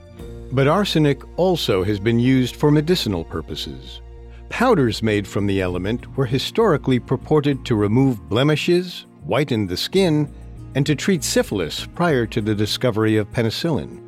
But 0.50 0.66
arsenic 0.66 1.22
also 1.38 1.84
has 1.84 2.00
been 2.00 2.18
used 2.18 2.56
for 2.56 2.70
medicinal 2.70 3.24
purposes. 3.24 4.00
Powders 4.48 5.02
made 5.02 5.26
from 5.26 5.46
the 5.46 5.60
element 5.60 6.16
were 6.16 6.26
historically 6.26 6.98
purported 6.98 7.64
to 7.66 7.76
remove 7.76 8.28
blemishes, 8.28 9.06
whiten 9.24 9.66
the 9.66 9.76
skin, 9.76 10.32
and 10.74 10.84
to 10.86 10.94
treat 10.94 11.24
syphilis 11.24 11.86
prior 11.94 12.26
to 12.26 12.40
the 12.40 12.54
discovery 12.54 13.16
of 13.16 13.30
penicillin. 13.32 14.02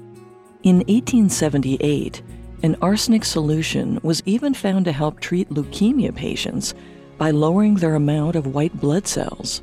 In 0.64 0.78
1878, 0.78 2.22
an 2.62 2.76
arsenic 2.82 3.24
solution 3.24 4.00
was 4.02 4.22
even 4.26 4.54
found 4.54 4.84
to 4.84 4.92
help 4.92 5.20
treat 5.20 5.48
leukemia 5.50 6.14
patients 6.14 6.74
by 7.18 7.30
lowering 7.32 7.74
their 7.74 7.96
amount 7.96 8.36
of 8.36 8.54
white 8.54 8.74
blood 8.80 9.06
cells. 9.06 9.60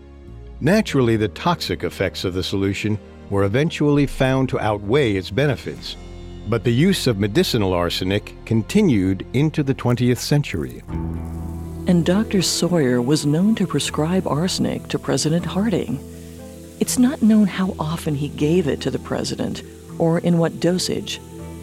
Naturally, 0.61 1.15
the 1.15 1.29
toxic 1.29 1.83
effects 1.83 2.23
of 2.23 2.33
the 2.33 2.43
solution 2.43 2.99
were 3.29 3.43
eventually 3.43 4.05
found 4.05 4.49
to 4.49 4.59
outweigh 4.59 5.13
its 5.15 5.31
benefits, 5.31 5.95
but 6.47 6.63
the 6.63 6.73
use 6.73 7.07
of 7.07 7.17
medicinal 7.17 7.73
arsenic 7.73 8.35
continued 8.45 9.25
into 9.33 9.63
the 9.63 9.73
20th 9.73 10.17
century. 10.17 10.83
And 11.87 12.05
Dr. 12.05 12.41
Sawyer 12.41 13.01
was 13.01 13.25
known 13.25 13.55
to 13.55 13.67
prescribe 13.67 14.27
arsenic 14.27 14.87
to 14.89 14.99
President 14.99 15.45
Harding. 15.45 15.99
It's 16.79 16.99
not 16.99 17.21
known 17.21 17.47
how 17.47 17.75
often 17.79 18.15
he 18.15 18.29
gave 18.29 18.67
it 18.67 18.81
to 18.81 18.91
the 18.91 18.99
president 18.99 19.63
or 19.97 20.19
in 20.19 20.37
what 20.37 20.59
dosage, 20.59 21.21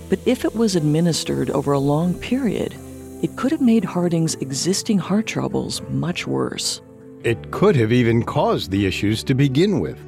but 0.08 0.20
if 0.26 0.44
it 0.44 0.54
was 0.54 0.76
administered 0.76 1.50
over 1.50 1.72
a 1.72 1.78
long 1.78 2.14
period, 2.14 2.74
it 3.22 3.36
could 3.36 3.52
have 3.52 3.60
made 3.60 3.84
Harding's 3.84 4.34
existing 4.36 4.98
heart 4.98 5.26
troubles 5.26 5.80
much 5.88 6.26
worse. 6.26 6.82
It 7.22 7.52
could 7.52 7.76
have 7.76 7.92
even 7.92 8.24
caused 8.24 8.72
the 8.72 8.84
issues 8.84 9.22
to 9.24 9.34
begin 9.34 9.78
with. 9.78 9.98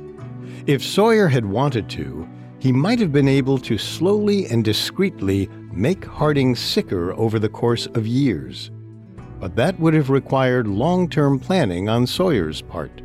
If 0.66 0.82
Sawyer 0.82 1.28
had 1.28 1.46
wanted 1.46 1.88
to, 1.90 2.28
he 2.58 2.72
might 2.72 2.98
have 2.98 3.12
been 3.12 3.28
able 3.28 3.58
to 3.58 3.78
slowly 3.78 4.46
and 4.46 4.64
discreetly 4.64 5.48
make 5.72 6.04
Harding 6.04 6.56
sicker 6.56 7.12
over 7.12 7.38
the 7.38 7.48
course 7.48 7.86
of 7.94 8.06
years. 8.06 8.72
But 9.38 9.54
that 9.54 9.78
would 9.78 9.94
have 9.94 10.10
required 10.10 10.66
long 10.66 11.08
term 11.08 11.38
planning 11.38 11.88
on 11.88 12.08
Sawyer's 12.08 12.62
part. 12.62 13.00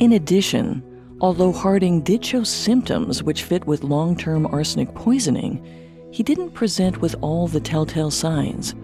In 0.00 0.12
addition, 0.12 0.82
although 1.20 1.52
Harding 1.52 2.00
did 2.00 2.24
show 2.24 2.42
symptoms 2.42 3.22
which 3.22 3.44
fit 3.44 3.64
with 3.66 3.84
long 3.84 4.16
term 4.16 4.46
arsenic 4.46 4.92
poisoning, 4.94 5.64
he 6.10 6.24
didn't 6.24 6.52
present 6.52 7.00
with 7.00 7.14
all 7.20 7.46
the 7.46 7.60
telltale 7.60 8.10
signs. 8.10 8.74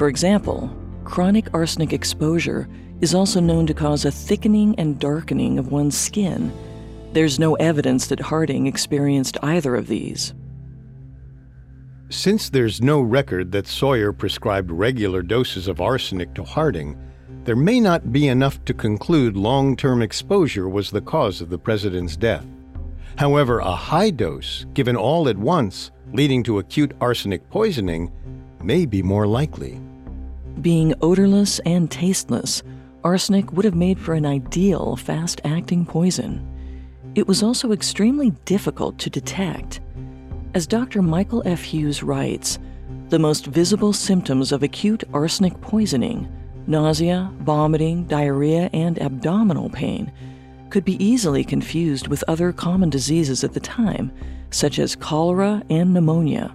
For 0.00 0.08
example, 0.08 0.74
chronic 1.04 1.52
arsenic 1.52 1.92
exposure 1.92 2.66
is 3.02 3.14
also 3.14 3.38
known 3.38 3.66
to 3.66 3.74
cause 3.74 4.06
a 4.06 4.10
thickening 4.10 4.74
and 4.78 4.98
darkening 4.98 5.58
of 5.58 5.72
one's 5.72 5.94
skin. 5.94 6.50
There's 7.12 7.38
no 7.38 7.54
evidence 7.56 8.06
that 8.06 8.18
Harding 8.18 8.66
experienced 8.66 9.36
either 9.42 9.76
of 9.76 9.88
these. 9.88 10.32
Since 12.08 12.48
there's 12.48 12.80
no 12.80 13.02
record 13.02 13.52
that 13.52 13.66
Sawyer 13.66 14.10
prescribed 14.10 14.70
regular 14.70 15.20
doses 15.20 15.68
of 15.68 15.82
arsenic 15.82 16.32
to 16.32 16.44
Harding, 16.44 16.96
there 17.44 17.54
may 17.54 17.78
not 17.78 18.10
be 18.10 18.28
enough 18.28 18.64
to 18.64 18.72
conclude 18.72 19.36
long 19.36 19.76
term 19.76 20.00
exposure 20.00 20.70
was 20.70 20.90
the 20.90 21.02
cause 21.02 21.42
of 21.42 21.50
the 21.50 21.58
president's 21.58 22.16
death. 22.16 22.46
However, 23.18 23.58
a 23.58 23.76
high 23.76 24.12
dose, 24.12 24.64
given 24.72 24.96
all 24.96 25.28
at 25.28 25.36
once, 25.36 25.90
leading 26.14 26.42
to 26.44 26.58
acute 26.58 26.96
arsenic 27.02 27.50
poisoning, 27.50 28.10
may 28.62 28.86
be 28.86 29.02
more 29.02 29.26
likely. 29.26 29.78
Being 30.60 30.94
odorless 31.00 31.58
and 31.60 31.90
tasteless, 31.90 32.62
arsenic 33.02 33.52
would 33.52 33.64
have 33.64 33.74
made 33.74 33.98
for 33.98 34.14
an 34.14 34.26
ideal 34.26 34.96
fast 34.96 35.40
acting 35.44 35.86
poison. 35.86 36.46
It 37.14 37.26
was 37.26 37.42
also 37.42 37.72
extremely 37.72 38.30
difficult 38.44 38.98
to 38.98 39.10
detect. 39.10 39.80
As 40.54 40.66
Dr. 40.66 41.02
Michael 41.02 41.42
F. 41.46 41.62
Hughes 41.62 42.02
writes, 42.02 42.58
the 43.08 43.18
most 43.18 43.46
visible 43.46 43.92
symptoms 43.92 44.52
of 44.52 44.62
acute 44.62 45.02
arsenic 45.12 45.60
poisoning 45.60 46.28
nausea, 46.66 47.32
vomiting, 47.40 48.04
diarrhea, 48.04 48.70
and 48.72 49.00
abdominal 49.02 49.70
pain 49.70 50.12
could 50.68 50.84
be 50.84 51.02
easily 51.04 51.42
confused 51.42 52.06
with 52.06 52.22
other 52.28 52.52
common 52.52 52.88
diseases 52.88 53.42
at 53.42 53.52
the 53.52 53.60
time, 53.60 54.12
such 54.50 54.78
as 54.78 54.94
cholera 54.94 55.62
and 55.68 55.92
pneumonia. 55.92 56.54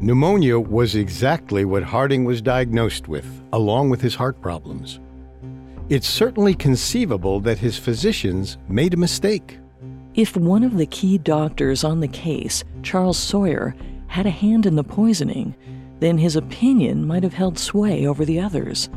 Pneumonia 0.00 0.60
was 0.60 0.94
exactly 0.94 1.64
what 1.64 1.82
Harding 1.82 2.24
was 2.24 2.40
diagnosed 2.40 3.08
with, 3.08 3.42
along 3.52 3.90
with 3.90 4.00
his 4.00 4.14
heart 4.14 4.40
problems. 4.40 5.00
It's 5.88 6.06
certainly 6.06 6.54
conceivable 6.54 7.40
that 7.40 7.58
his 7.58 7.78
physicians 7.78 8.58
made 8.68 8.94
a 8.94 8.98
mistake. 8.98 9.58
If 10.14 10.36
one 10.36 10.62
of 10.62 10.76
the 10.76 10.86
key 10.86 11.18
doctors 11.18 11.82
on 11.82 11.98
the 11.98 12.06
case, 12.06 12.62
Charles 12.84 13.18
Sawyer, 13.18 13.74
had 14.06 14.24
a 14.24 14.30
hand 14.30 14.66
in 14.66 14.76
the 14.76 14.84
poisoning, 14.84 15.56
then 15.98 16.16
his 16.16 16.36
opinion 16.36 17.04
might 17.04 17.24
have 17.24 17.34
held 17.34 17.58
sway 17.58 18.06
over 18.06 18.24
the 18.24 18.38
others. 18.38 18.88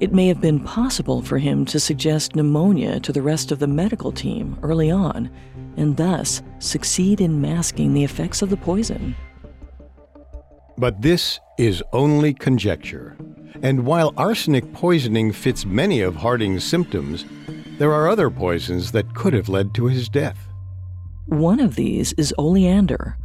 It 0.00 0.12
may 0.12 0.28
have 0.28 0.42
been 0.42 0.60
possible 0.60 1.22
for 1.22 1.38
him 1.38 1.64
to 1.64 1.80
suggest 1.80 2.36
pneumonia 2.36 3.00
to 3.00 3.12
the 3.12 3.22
rest 3.22 3.52
of 3.52 3.58
the 3.58 3.66
medical 3.66 4.12
team 4.12 4.58
early 4.62 4.90
on, 4.90 5.30
and 5.78 5.96
thus 5.96 6.42
succeed 6.58 7.22
in 7.22 7.40
masking 7.40 7.94
the 7.94 8.04
effects 8.04 8.42
of 8.42 8.50
the 8.50 8.58
poison. 8.58 9.16
But 10.78 11.00
this 11.00 11.40
is 11.58 11.82
only 11.92 12.34
conjecture. 12.34 13.16
And 13.62 13.86
while 13.86 14.12
arsenic 14.16 14.72
poisoning 14.74 15.32
fits 15.32 15.64
many 15.64 16.02
of 16.02 16.16
Harding's 16.16 16.64
symptoms, 16.64 17.24
there 17.78 17.92
are 17.92 18.08
other 18.08 18.30
poisons 18.30 18.92
that 18.92 19.14
could 19.14 19.32
have 19.32 19.48
led 19.48 19.74
to 19.74 19.86
his 19.86 20.08
death. 20.08 20.48
One 21.26 21.60
of 21.60 21.76
these 21.76 22.12
is 22.14 22.34
oleander. 22.38 23.16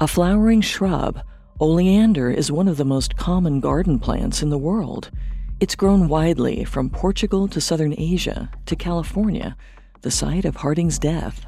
A 0.00 0.08
flowering 0.08 0.60
shrub, 0.60 1.22
oleander 1.60 2.30
is 2.30 2.52
one 2.52 2.68
of 2.68 2.76
the 2.76 2.84
most 2.84 3.16
common 3.16 3.60
garden 3.60 3.98
plants 3.98 4.42
in 4.42 4.50
the 4.50 4.58
world. 4.58 5.10
It's 5.60 5.74
grown 5.74 6.08
widely 6.08 6.64
from 6.64 6.90
Portugal 6.90 7.48
to 7.48 7.60
southern 7.60 7.94
Asia 7.96 8.50
to 8.66 8.76
California, 8.76 9.56
the 10.02 10.10
site 10.10 10.44
of 10.44 10.56
Harding's 10.56 10.98
death. 10.98 11.46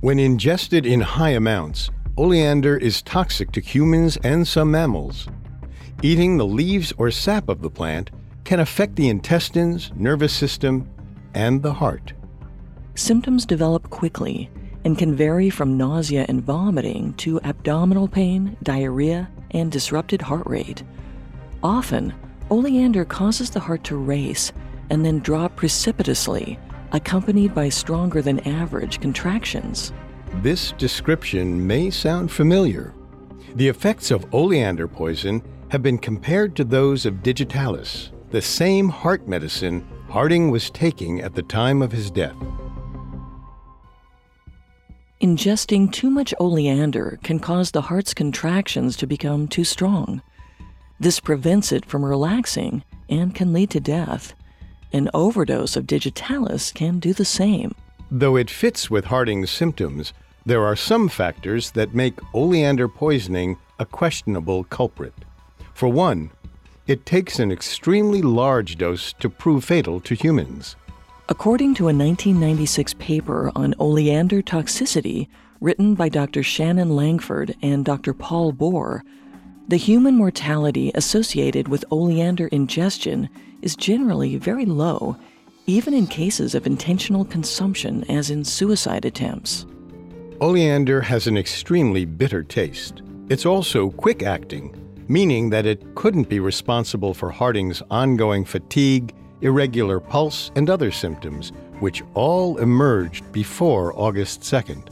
When 0.00 0.20
ingested 0.20 0.86
in 0.86 1.00
high 1.00 1.30
amounts, 1.30 1.90
oleander 2.18 2.76
is 2.76 3.00
toxic 3.02 3.52
to 3.52 3.60
humans 3.60 4.18
and 4.24 4.46
some 4.46 4.72
mammals. 4.72 5.28
Eating 6.02 6.36
the 6.36 6.44
leaves 6.44 6.92
or 6.98 7.12
sap 7.12 7.48
of 7.48 7.62
the 7.62 7.70
plant 7.70 8.10
can 8.42 8.58
affect 8.58 8.96
the 8.96 9.08
intestines, 9.08 9.92
nervous 9.94 10.32
system, 10.32 10.90
and 11.34 11.62
the 11.62 11.72
heart. 11.72 12.12
Symptoms 12.96 13.46
develop 13.46 13.88
quickly 13.90 14.50
and 14.84 14.98
can 14.98 15.14
vary 15.14 15.48
from 15.48 15.76
nausea 15.76 16.26
and 16.28 16.42
vomiting 16.42 17.14
to 17.14 17.40
abdominal 17.42 18.08
pain, 18.08 18.56
diarrhea, 18.64 19.30
and 19.52 19.70
disrupted 19.70 20.20
heart 20.20 20.46
rate. 20.46 20.82
Often, 21.62 22.12
Oleander 22.50 23.04
causes 23.04 23.50
the 23.50 23.60
heart 23.60 23.84
to 23.84 23.96
race 23.96 24.52
and 24.90 25.04
then 25.04 25.20
drop 25.20 25.54
precipitously, 25.54 26.58
accompanied 26.90 27.54
by 27.54 27.68
stronger 27.68 28.22
than 28.22 28.40
average 28.40 29.00
contractions. 29.00 29.92
This 30.36 30.72
description 30.72 31.66
may 31.66 31.90
sound 31.90 32.30
familiar. 32.30 32.94
The 33.54 33.68
effects 33.68 34.10
of 34.10 34.32
oleander 34.32 34.88
poison 34.88 35.42
have 35.70 35.82
been 35.82 35.98
compared 35.98 36.54
to 36.56 36.64
those 36.64 37.06
of 37.06 37.22
digitalis, 37.22 38.12
the 38.30 38.42
same 38.42 38.88
heart 38.88 39.26
medicine 39.26 39.86
Harding 40.08 40.50
was 40.50 40.70
taking 40.70 41.20
at 41.20 41.34
the 41.34 41.42
time 41.42 41.82
of 41.82 41.92
his 41.92 42.10
death. 42.10 42.36
Ingesting 45.20 45.92
too 45.92 46.08
much 46.08 46.32
oleander 46.40 47.18
can 47.22 47.38
cause 47.38 47.72
the 47.72 47.82
heart's 47.82 48.14
contractions 48.14 48.96
to 48.96 49.06
become 49.06 49.48
too 49.48 49.64
strong. 49.64 50.22
This 50.98 51.20
prevents 51.20 51.72
it 51.72 51.84
from 51.84 52.04
relaxing 52.04 52.84
and 53.10 53.34
can 53.34 53.52
lead 53.52 53.68
to 53.70 53.80
death. 53.80 54.32
An 54.94 55.10
overdose 55.12 55.76
of 55.76 55.86
digitalis 55.86 56.72
can 56.72 56.98
do 57.00 57.12
the 57.12 57.26
same. 57.26 57.74
Though 58.10 58.36
it 58.36 58.50
fits 58.50 58.90
with 58.90 59.06
Harding's 59.06 59.50
symptoms, 59.50 60.14
there 60.46 60.64
are 60.64 60.76
some 60.76 61.08
factors 61.08 61.72
that 61.72 61.94
make 61.94 62.18
oleander 62.32 62.88
poisoning 62.88 63.58
a 63.78 63.84
questionable 63.84 64.64
culprit. 64.64 65.12
For 65.74 65.88
one, 65.88 66.30
it 66.86 67.04
takes 67.04 67.38
an 67.38 67.52
extremely 67.52 68.22
large 68.22 68.78
dose 68.78 69.12
to 69.14 69.28
prove 69.28 69.64
fatal 69.64 70.00
to 70.00 70.14
humans. 70.14 70.74
According 71.28 71.74
to 71.74 71.84
a 71.84 71.92
1996 71.92 72.94
paper 72.94 73.52
on 73.54 73.74
oleander 73.78 74.40
toxicity 74.40 75.28
written 75.60 75.94
by 75.94 76.08
Dr. 76.08 76.42
Shannon 76.42 76.96
Langford 76.96 77.54
and 77.60 77.84
Dr. 77.84 78.14
Paul 78.14 78.52
Boor, 78.52 79.04
the 79.68 79.76
human 79.76 80.14
mortality 80.14 80.90
associated 80.94 81.68
with 81.68 81.84
oleander 81.90 82.46
ingestion 82.46 83.28
is 83.60 83.76
generally 83.76 84.36
very 84.36 84.64
low, 84.64 85.18
even 85.68 85.92
in 85.92 86.06
cases 86.06 86.54
of 86.54 86.66
intentional 86.66 87.26
consumption, 87.26 88.02
as 88.10 88.30
in 88.30 88.42
suicide 88.42 89.04
attempts. 89.04 89.66
Oleander 90.40 91.02
has 91.02 91.26
an 91.26 91.36
extremely 91.36 92.06
bitter 92.06 92.42
taste. 92.42 93.02
It's 93.28 93.44
also 93.44 93.90
quick 93.90 94.22
acting, 94.22 94.74
meaning 95.08 95.50
that 95.50 95.66
it 95.66 95.94
couldn't 95.94 96.30
be 96.30 96.40
responsible 96.40 97.12
for 97.12 97.30
Harding's 97.30 97.82
ongoing 97.90 98.46
fatigue, 98.46 99.14
irregular 99.42 100.00
pulse, 100.00 100.50
and 100.56 100.70
other 100.70 100.90
symptoms, 100.90 101.52
which 101.80 102.02
all 102.14 102.56
emerged 102.56 103.30
before 103.30 103.92
August 103.94 104.40
2nd. 104.40 104.88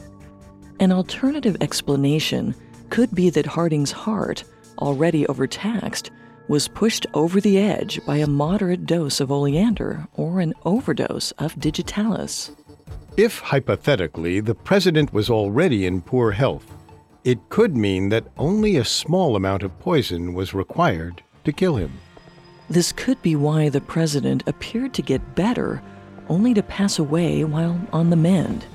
An 0.79 0.91
alternative 0.91 1.57
explanation 1.59 2.53
could 2.91 3.13
be 3.15 3.31
that 3.31 3.47
Harding's 3.47 3.91
heart 3.91 4.43
already 4.77 5.25
overtaxed, 5.25 6.11
was 6.47 6.67
pushed 6.67 7.05
over 7.13 7.41
the 7.41 7.57
edge 7.57 7.99
by 8.05 8.17
a 8.17 8.27
moderate 8.27 8.85
dose 8.85 9.19
of 9.19 9.31
oleander 9.31 10.07
or 10.13 10.39
an 10.39 10.53
overdose 10.65 11.31
of 11.33 11.59
digitalis. 11.59 12.51
If, 13.17 13.39
hypothetically, 13.39 14.39
the 14.39 14.55
president 14.55 15.11
was 15.11 15.29
already 15.29 15.85
in 15.85 16.01
poor 16.01 16.31
health, 16.31 16.65
it 17.23 17.49
could 17.49 17.75
mean 17.75 18.09
that 18.09 18.27
only 18.37 18.77
a 18.77 18.85
small 18.85 19.35
amount 19.35 19.63
of 19.63 19.77
poison 19.79 20.33
was 20.33 20.53
required 20.53 21.21
to 21.43 21.51
kill 21.51 21.75
him. 21.75 21.91
This 22.69 22.91
could 22.91 23.21
be 23.21 23.35
why 23.35 23.69
the 23.69 23.81
president 23.81 24.43
appeared 24.47 24.93
to 24.93 25.01
get 25.01 25.35
better, 25.35 25.81
only 26.29 26.53
to 26.53 26.63
pass 26.63 26.99
away 26.99 27.43
while 27.43 27.79
on 27.91 28.09
the 28.09 28.15
mend. 28.15 28.65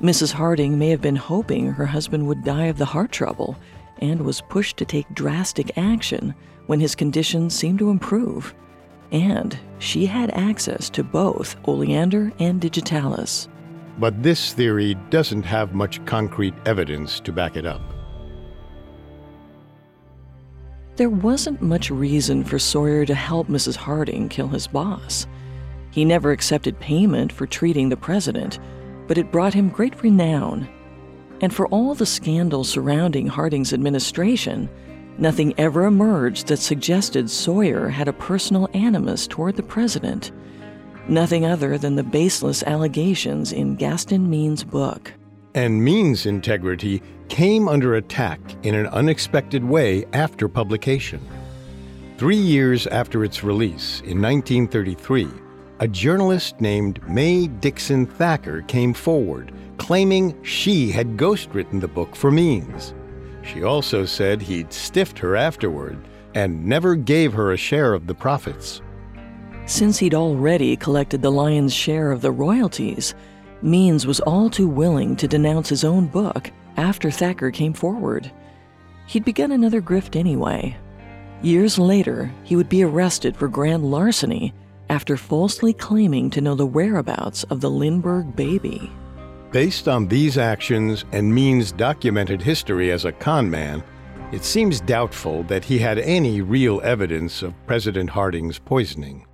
Mrs. 0.00 0.32
Harding 0.32 0.78
may 0.78 0.90
have 0.90 1.00
been 1.00 1.16
hoping 1.16 1.72
her 1.72 1.86
husband 1.86 2.26
would 2.26 2.44
die 2.44 2.66
of 2.66 2.78
the 2.78 2.84
heart 2.84 3.12
trouble 3.12 3.56
and 3.98 4.22
was 4.22 4.40
pushed 4.42 4.76
to 4.76 4.84
take 4.84 5.08
drastic 5.14 5.76
action 5.78 6.34
when 6.66 6.80
his 6.80 6.94
condition 6.94 7.50
seemed 7.50 7.78
to 7.78 7.90
improve. 7.90 8.54
And 9.12 9.58
she 9.78 10.06
had 10.06 10.30
access 10.30 10.90
to 10.90 11.04
both 11.04 11.56
oleander 11.66 12.32
and 12.38 12.60
digitalis. 12.60 13.48
But 13.98 14.22
this 14.22 14.52
theory 14.52 14.94
doesn't 15.10 15.44
have 15.44 15.74
much 15.74 16.04
concrete 16.04 16.54
evidence 16.66 17.20
to 17.20 17.32
back 17.32 17.56
it 17.56 17.66
up. 17.66 17.82
There 20.96 21.10
wasn't 21.10 21.60
much 21.60 21.90
reason 21.90 22.44
for 22.44 22.58
Sawyer 22.58 23.04
to 23.06 23.14
help 23.14 23.48
Mrs. 23.48 23.76
Harding 23.76 24.28
kill 24.28 24.48
his 24.48 24.66
boss. 24.66 25.26
He 25.90 26.04
never 26.04 26.32
accepted 26.32 26.78
payment 26.80 27.32
for 27.32 27.46
treating 27.46 27.88
the 27.88 27.96
president, 27.96 28.58
but 29.06 29.18
it 29.18 29.30
brought 29.30 29.54
him 29.54 29.68
great 29.68 30.02
renown 30.02 30.68
and 31.40 31.52
for 31.52 31.66
all 31.68 31.94
the 31.94 32.06
scandal 32.06 32.64
surrounding 32.64 33.26
Harding's 33.26 33.72
administration, 33.72 34.68
nothing 35.18 35.54
ever 35.58 35.84
emerged 35.84 36.48
that 36.48 36.58
suggested 36.58 37.30
Sawyer 37.30 37.88
had 37.88 38.08
a 38.08 38.12
personal 38.12 38.68
animus 38.74 39.26
toward 39.26 39.56
the 39.56 39.62
president. 39.62 40.32
Nothing 41.08 41.44
other 41.44 41.76
than 41.78 41.96
the 41.96 42.02
baseless 42.02 42.62
allegations 42.62 43.52
in 43.52 43.76
Gaston 43.76 44.28
Means' 44.28 44.64
book. 44.64 45.12
And 45.54 45.84
Means' 45.84 46.26
integrity 46.26 47.02
came 47.28 47.68
under 47.68 47.94
attack 47.94 48.40
in 48.62 48.74
an 48.74 48.86
unexpected 48.88 49.64
way 49.64 50.04
after 50.12 50.48
publication. 50.48 51.20
Three 52.16 52.36
years 52.36 52.86
after 52.86 53.24
its 53.24 53.44
release, 53.44 54.00
in 54.00 54.22
1933, 54.22 55.28
a 55.80 55.88
journalist 55.88 56.60
named 56.60 57.06
May 57.08 57.48
Dixon 57.48 58.06
Thacker 58.06 58.62
came 58.62 58.94
forward 58.94 59.52
claiming 59.78 60.42
she 60.42 60.90
had 60.90 61.16
ghostwritten 61.16 61.80
the 61.80 61.88
book 61.88 62.14
for 62.14 62.30
Means. 62.30 62.94
She 63.44 63.62
also 63.62 64.04
said 64.04 64.42
he'd 64.42 64.72
stiffed 64.72 65.18
her 65.18 65.36
afterward 65.36 65.98
and 66.34 66.64
never 66.64 66.94
gave 66.96 67.32
her 67.32 67.52
a 67.52 67.56
share 67.56 67.94
of 67.94 68.06
the 68.06 68.14
profits. 68.14 68.82
Since 69.66 69.98
he'd 69.98 70.14
already 70.14 70.76
collected 70.76 71.22
the 71.22 71.30
lion's 71.30 71.72
share 71.72 72.10
of 72.10 72.20
the 72.20 72.32
royalties, 72.32 73.14
Means 73.64 74.06
was 74.06 74.20
all 74.20 74.50
too 74.50 74.68
willing 74.68 75.16
to 75.16 75.26
denounce 75.26 75.70
his 75.70 75.84
own 75.84 76.06
book 76.06 76.50
after 76.76 77.10
Thacker 77.10 77.50
came 77.50 77.72
forward. 77.72 78.30
He'd 79.06 79.24
begun 79.24 79.52
another 79.52 79.80
grift 79.80 80.16
anyway. 80.16 80.76
Years 81.40 81.78
later, 81.78 82.30
he 82.42 82.56
would 82.56 82.68
be 82.68 82.82
arrested 82.82 83.34
for 83.34 83.48
grand 83.48 83.90
larceny 83.90 84.52
after 84.90 85.16
falsely 85.16 85.72
claiming 85.72 86.28
to 86.28 86.42
know 86.42 86.54
the 86.54 86.66
whereabouts 86.66 87.44
of 87.44 87.62
the 87.62 87.70
Lindbergh 87.70 88.36
baby. 88.36 88.92
Based 89.54 89.86
on 89.86 90.08
these 90.08 90.36
actions 90.36 91.04
and 91.12 91.32
Means' 91.32 91.70
documented 91.70 92.42
history 92.42 92.90
as 92.90 93.04
a 93.04 93.12
con 93.12 93.48
man, 93.48 93.84
it 94.32 94.42
seems 94.42 94.80
doubtful 94.80 95.44
that 95.44 95.64
he 95.64 95.78
had 95.78 96.00
any 96.00 96.40
real 96.40 96.80
evidence 96.82 97.40
of 97.40 97.54
President 97.64 98.10
Harding's 98.10 98.58
poisoning. 98.58 99.24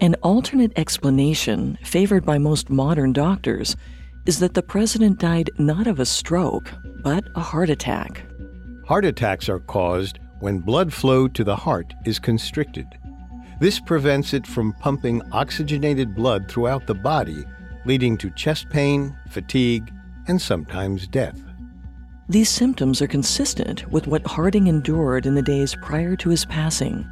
An 0.00 0.14
alternate 0.22 0.72
explanation, 0.76 1.76
favored 1.84 2.24
by 2.24 2.38
most 2.38 2.70
modern 2.70 3.12
doctors, 3.12 3.76
is 4.24 4.38
that 4.38 4.54
the 4.54 4.62
president 4.62 5.18
died 5.18 5.50
not 5.58 5.86
of 5.86 6.00
a 6.00 6.06
stroke, 6.06 6.72
but 7.02 7.22
a 7.34 7.40
heart 7.40 7.68
attack. 7.68 8.24
Heart 8.86 9.04
attacks 9.04 9.46
are 9.50 9.60
caused 9.60 10.20
when 10.40 10.60
blood 10.60 10.90
flow 10.90 11.28
to 11.28 11.44
the 11.44 11.56
heart 11.56 11.92
is 12.06 12.18
constricted. 12.18 12.86
This 13.60 13.78
prevents 13.78 14.32
it 14.32 14.46
from 14.46 14.72
pumping 14.80 15.20
oxygenated 15.32 16.14
blood 16.14 16.48
throughout 16.48 16.86
the 16.86 16.94
body, 16.94 17.44
leading 17.86 18.16
to 18.18 18.30
chest 18.30 18.68
pain, 18.68 19.16
fatigue, 19.30 19.90
and 20.28 20.40
sometimes 20.40 21.06
death. 21.06 21.40
These 22.28 22.48
symptoms 22.48 23.00
are 23.00 23.06
consistent 23.06 23.90
with 23.90 24.06
what 24.08 24.26
Harding 24.26 24.66
endured 24.66 25.26
in 25.26 25.34
the 25.34 25.42
days 25.42 25.76
prior 25.80 26.16
to 26.16 26.28
his 26.28 26.44
passing, 26.44 27.08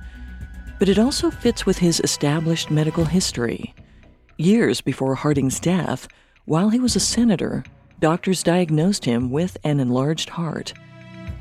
but 0.78 0.88
it 0.88 0.98
also 0.98 1.30
fits 1.30 1.64
with 1.64 1.78
his 1.78 2.00
established 2.00 2.70
medical 2.70 3.04
history. 3.04 3.74
Years 4.36 4.80
before 4.80 5.14
Harding's 5.14 5.60
death, 5.60 6.08
while 6.46 6.68
he 6.68 6.80
was 6.80 6.96
a 6.96 7.00
senator, 7.00 7.64
doctors 8.00 8.42
diagnosed 8.42 9.04
him 9.04 9.30
with 9.30 9.56
an 9.62 9.78
enlarged 9.78 10.28
heart 10.30 10.74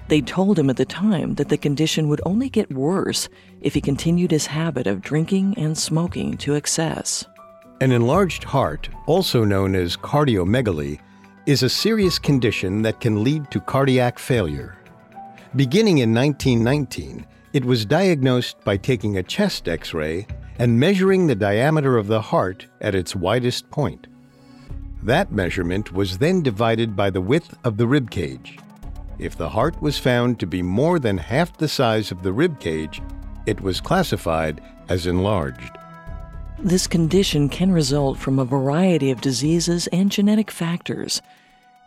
they 0.07 0.21
told 0.21 0.59
him 0.59 0.69
at 0.69 0.77
the 0.77 0.85
time 0.85 1.35
that 1.35 1.49
the 1.49 1.57
condition 1.57 2.07
would 2.09 2.21
only 2.25 2.49
get 2.49 2.71
worse 2.71 3.29
if 3.61 3.73
he 3.73 3.81
continued 3.81 4.31
his 4.31 4.45
habit 4.45 4.85
of 4.85 5.01
drinking 5.01 5.55
and 5.57 5.77
smoking 5.77 6.37
to 6.37 6.55
excess. 6.55 7.25
An 7.83 7.91
enlarged 7.91 8.45
heart, 8.45 8.87
also 9.07 9.43
known 9.43 9.75
as 9.75 9.97
cardiomegaly, 9.97 11.01
is 11.45 11.63
a 11.63 11.69
serious 11.69 12.17
condition 12.17 12.81
that 12.83 13.01
can 13.01 13.25
lead 13.25 13.51
to 13.51 13.59
cardiac 13.59 14.17
failure. 14.19 14.77
Beginning 15.57 15.97
in 15.97 16.13
1919, 16.13 17.25
it 17.51 17.65
was 17.65 17.85
diagnosed 17.85 18.55
by 18.63 18.77
taking 18.77 19.17
a 19.17 19.23
chest 19.23 19.67
x 19.67 19.93
ray 19.93 20.25
and 20.59 20.79
measuring 20.79 21.27
the 21.27 21.35
diameter 21.35 21.97
of 21.97 22.07
the 22.07 22.21
heart 22.21 22.67
at 22.79 22.95
its 22.95 23.17
widest 23.17 23.69
point. 23.69 24.07
That 25.01 25.33
measurement 25.33 25.91
was 25.91 26.19
then 26.19 26.41
divided 26.41 26.95
by 26.95 27.09
the 27.09 27.19
width 27.19 27.53
of 27.65 27.75
the 27.75 27.85
rib 27.85 28.09
cage. 28.09 28.59
If 29.19 29.35
the 29.35 29.49
heart 29.49 29.81
was 29.81 29.97
found 29.97 30.39
to 30.39 30.47
be 30.47 30.61
more 30.61 30.99
than 30.99 31.17
half 31.17 31.57
the 31.57 31.67
size 31.67 32.13
of 32.13 32.23
the 32.23 32.31
rib 32.31 32.61
cage, 32.61 33.01
it 33.45 33.59
was 33.59 33.81
classified 33.81 34.61
as 34.87 35.05
enlarged. 35.05 35.77
This 36.63 36.87
condition 36.87 37.49
can 37.49 37.73
result 37.73 38.17
from 38.17 38.39
a 38.39 38.45
variety 38.45 39.11
of 39.11 39.19
diseases 39.19 39.87
and 39.87 40.09
genetic 40.09 40.49
factors. 40.49 41.21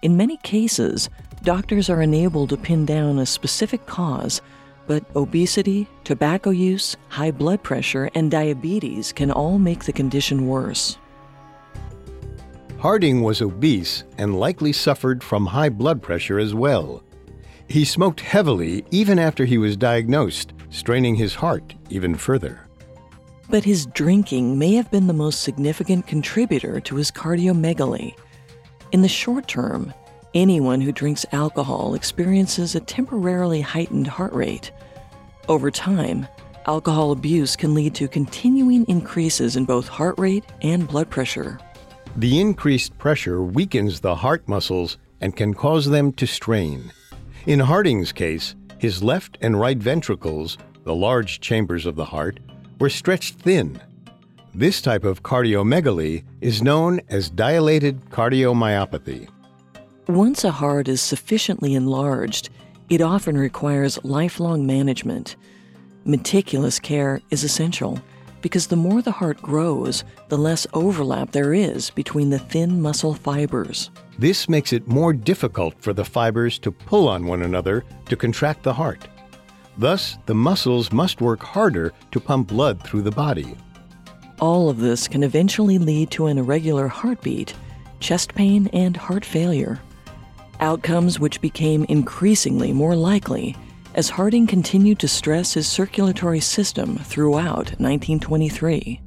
In 0.02 0.18
many 0.18 0.36
cases, 0.36 1.08
doctors 1.42 1.88
are 1.88 2.02
unable 2.02 2.46
to 2.46 2.58
pin 2.58 2.84
down 2.84 3.18
a 3.18 3.24
specific 3.24 3.86
cause, 3.86 4.42
but 4.86 5.02
obesity, 5.16 5.88
tobacco 6.04 6.50
use, 6.50 6.94
high 7.08 7.30
blood 7.30 7.62
pressure, 7.62 8.10
and 8.14 8.30
diabetes 8.30 9.14
can 9.14 9.30
all 9.30 9.58
make 9.58 9.84
the 9.84 9.94
condition 9.94 10.46
worse. 10.46 10.98
Harding 12.78 13.22
was 13.22 13.40
obese 13.40 14.04
and 14.18 14.38
likely 14.38 14.74
suffered 14.74 15.24
from 15.24 15.46
high 15.46 15.70
blood 15.70 16.02
pressure 16.02 16.38
as 16.38 16.52
well. 16.52 17.02
He 17.66 17.86
smoked 17.86 18.20
heavily 18.20 18.84
even 18.90 19.18
after 19.18 19.46
he 19.46 19.56
was 19.56 19.74
diagnosed, 19.78 20.52
straining 20.68 21.14
his 21.14 21.36
heart 21.36 21.74
even 21.88 22.14
further. 22.14 22.65
But 23.48 23.64
his 23.64 23.86
drinking 23.86 24.58
may 24.58 24.74
have 24.74 24.90
been 24.90 25.06
the 25.06 25.12
most 25.12 25.42
significant 25.42 26.06
contributor 26.06 26.80
to 26.80 26.96
his 26.96 27.10
cardiomegaly. 27.10 28.14
In 28.92 29.02
the 29.02 29.08
short 29.08 29.46
term, 29.46 29.92
anyone 30.34 30.80
who 30.80 30.92
drinks 30.92 31.24
alcohol 31.32 31.94
experiences 31.94 32.74
a 32.74 32.80
temporarily 32.80 33.60
heightened 33.60 34.06
heart 34.06 34.32
rate. 34.32 34.72
Over 35.48 35.70
time, 35.70 36.26
alcohol 36.66 37.12
abuse 37.12 37.54
can 37.54 37.72
lead 37.72 37.94
to 37.94 38.08
continuing 38.08 38.84
increases 38.86 39.56
in 39.56 39.64
both 39.64 39.86
heart 39.86 40.18
rate 40.18 40.44
and 40.62 40.88
blood 40.88 41.08
pressure. 41.08 41.58
The 42.16 42.40
increased 42.40 42.98
pressure 42.98 43.42
weakens 43.42 44.00
the 44.00 44.16
heart 44.16 44.48
muscles 44.48 44.98
and 45.20 45.36
can 45.36 45.54
cause 45.54 45.86
them 45.86 46.12
to 46.14 46.26
strain. 46.26 46.90
In 47.46 47.60
Harding's 47.60 48.10
case, 48.10 48.56
his 48.78 49.02
left 49.02 49.38
and 49.40 49.58
right 49.58 49.78
ventricles, 49.78 50.58
the 50.84 50.94
large 50.94 51.40
chambers 51.40 51.86
of 51.86 51.94
the 51.94 52.04
heart, 52.04 52.40
were 52.78 52.90
stretched 52.90 53.38
thin. 53.40 53.80
This 54.54 54.80
type 54.80 55.04
of 55.04 55.22
cardiomegaly 55.22 56.24
is 56.40 56.62
known 56.62 57.00
as 57.08 57.30
dilated 57.30 58.00
cardiomyopathy. 58.10 59.28
Once 60.08 60.44
a 60.44 60.50
heart 60.50 60.88
is 60.88 61.00
sufficiently 61.00 61.74
enlarged, 61.74 62.48
it 62.88 63.00
often 63.00 63.36
requires 63.36 64.02
lifelong 64.04 64.66
management. 64.66 65.36
Meticulous 66.04 66.78
care 66.78 67.20
is 67.30 67.42
essential 67.42 68.00
because 68.40 68.68
the 68.68 68.76
more 68.76 69.02
the 69.02 69.10
heart 69.10 69.42
grows, 69.42 70.04
the 70.28 70.38
less 70.38 70.66
overlap 70.72 71.32
there 71.32 71.52
is 71.52 71.90
between 71.90 72.30
the 72.30 72.38
thin 72.38 72.80
muscle 72.80 73.14
fibers. 73.14 73.90
This 74.18 74.48
makes 74.48 74.72
it 74.72 74.86
more 74.86 75.12
difficult 75.12 75.74
for 75.80 75.92
the 75.92 76.04
fibers 76.04 76.58
to 76.60 76.70
pull 76.70 77.08
on 77.08 77.26
one 77.26 77.42
another 77.42 77.84
to 78.08 78.16
contract 78.16 78.62
the 78.62 78.72
heart. 78.72 79.08
Thus, 79.78 80.18
the 80.26 80.34
muscles 80.34 80.92
must 80.92 81.20
work 81.20 81.42
harder 81.42 81.92
to 82.12 82.20
pump 82.20 82.48
blood 82.48 82.82
through 82.82 83.02
the 83.02 83.10
body. 83.10 83.56
All 84.40 84.68
of 84.68 84.78
this 84.78 85.08
can 85.08 85.22
eventually 85.22 85.78
lead 85.78 86.10
to 86.12 86.26
an 86.26 86.38
irregular 86.38 86.88
heartbeat, 86.88 87.54
chest 88.00 88.34
pain, 88.34 88.68
and 88.72 88.96
heart 88.96 89.24
failure. 89.24 89.80
Outcomes 90.60 91.20
which 91.20 91.40
became 91.40 91.84
increasingly 91.84 92.72
more 92.72 92.96
likely 92.96 93.56
as 93.94 94.10
Harding 94.10 94.46
continued 94.46 94.98
to 94.98 95.08
stress 95.08 95.54
his 95.54 95.66
circulatory 95.66 96.40
system 96.40 96.98
throughout 96.98 97.72
1923. 97.80 99.00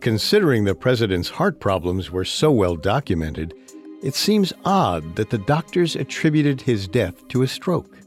Considering 0.00 0.64
the 0.64 0.74
president's 0.74 1.30
heart 1.30 1.60
problems 1.60 2.10
were 2.10 2.24
so 2.24 2.50
well 2.50 2.76
documented, 2.76 3.54
it 4.02 4.14
seems 4.14 4.52
odd 4.64 5.16
that 5.16 5.30
the 5.30 5.38
doctors 5.38 5.96
attributed 5.96 6.60
his 6.60 6.88
death 6.88 7.26
to 7.28 7.42
a 7.42 7.46
stroke. 7.48 8.01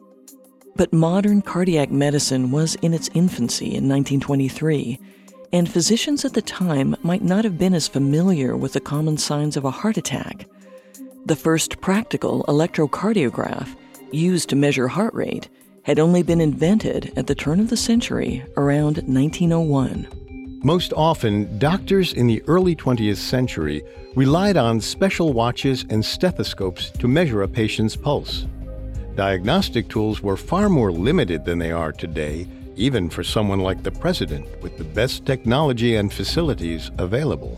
But 0.77 0.91
modern 0.91 1.41
cardiac 1.41 1.89
medicine 1.89 2.51
was 2.51 2.75
in 2.75 2.93
its 2.93 3.09
infancy 3.13 3.67
in 3.67 3.87
1923, 3.87 4.99
and 5.53 5.69
physicians 5.69 6.25
at 6.25 6.33
the 6.33 6.41
time 6.41 6.97
might 7.01 7.23
not 7.23 7.45
have 7.45 7.57
been 7.57 7.73
as 7.73 7.87
familiar 7.87 8.57
with 8.57 8.73
the 8.73 8.81
common 8.81 9.17
signs 9.17 9.55
of 9.55 9.63
a 9.63 9.71
heart 9.71 9.95
attack. 9.95 10.47
The 11.25 11.35
first 11.37 11.79
practical 11.79 12.43
electrocardiograph, 12.49 13.69
used 14.11 14.49
to 14.49 14.55
measure 14.55 14.89
heart 14.89 15.13
rate, 15.13 15.47
had 15.83 15.97
only 15.97 16.23
been 16.23 16.41
invented 16.41 17.13
at 17.15 17.27
the 17.27 17.35
turn 17.35 17.59
of 17.61 17.69
the 17.69 17.77
century, 17.77 18.43
around 18.57 18.97
1901. 18.97 20.07
Most 20.63 20.91
often, 20.93 21.57
doctors 21.57 22.11
in 22.11 22.27
the 22.27 22.43
early 22.47 22.75
20th 22.75 23.17
century 23.17 23.83
relied 24.15 24.57
on 24.57 24.81
special 24.81 25.31
watches 25.31 25.85
and 25.89 26.03
stethoscopes 26.03 26.89
to 26.89 27.07
measure 27.07 27.43
a 27.43 27.47
patient's 27.47 27.95
pulse. 27.95 28.47
Diagnostic 29.15 29.87
tools 29.87 30.21
were 30.21 30.35
far 30.35 30.67
more 30.67 30.91
limited 30.91 31.45
than 31.45 31.57
they 31.57 31.71
are 31.71 31.93
today, 31.93 32.47
even 32.75 33.09
for 33.09 33.23
someone 33.23 33.61
like 33.61 33.81
the 33.81 33.91
president 33.91 34.45
with 34.61 34.77
the 34.77 34.83
best 34.83 35.25
technology 35.25 35.95
and 35.95 36.11
facilities 36.11 36.91
available. 36.97 37.57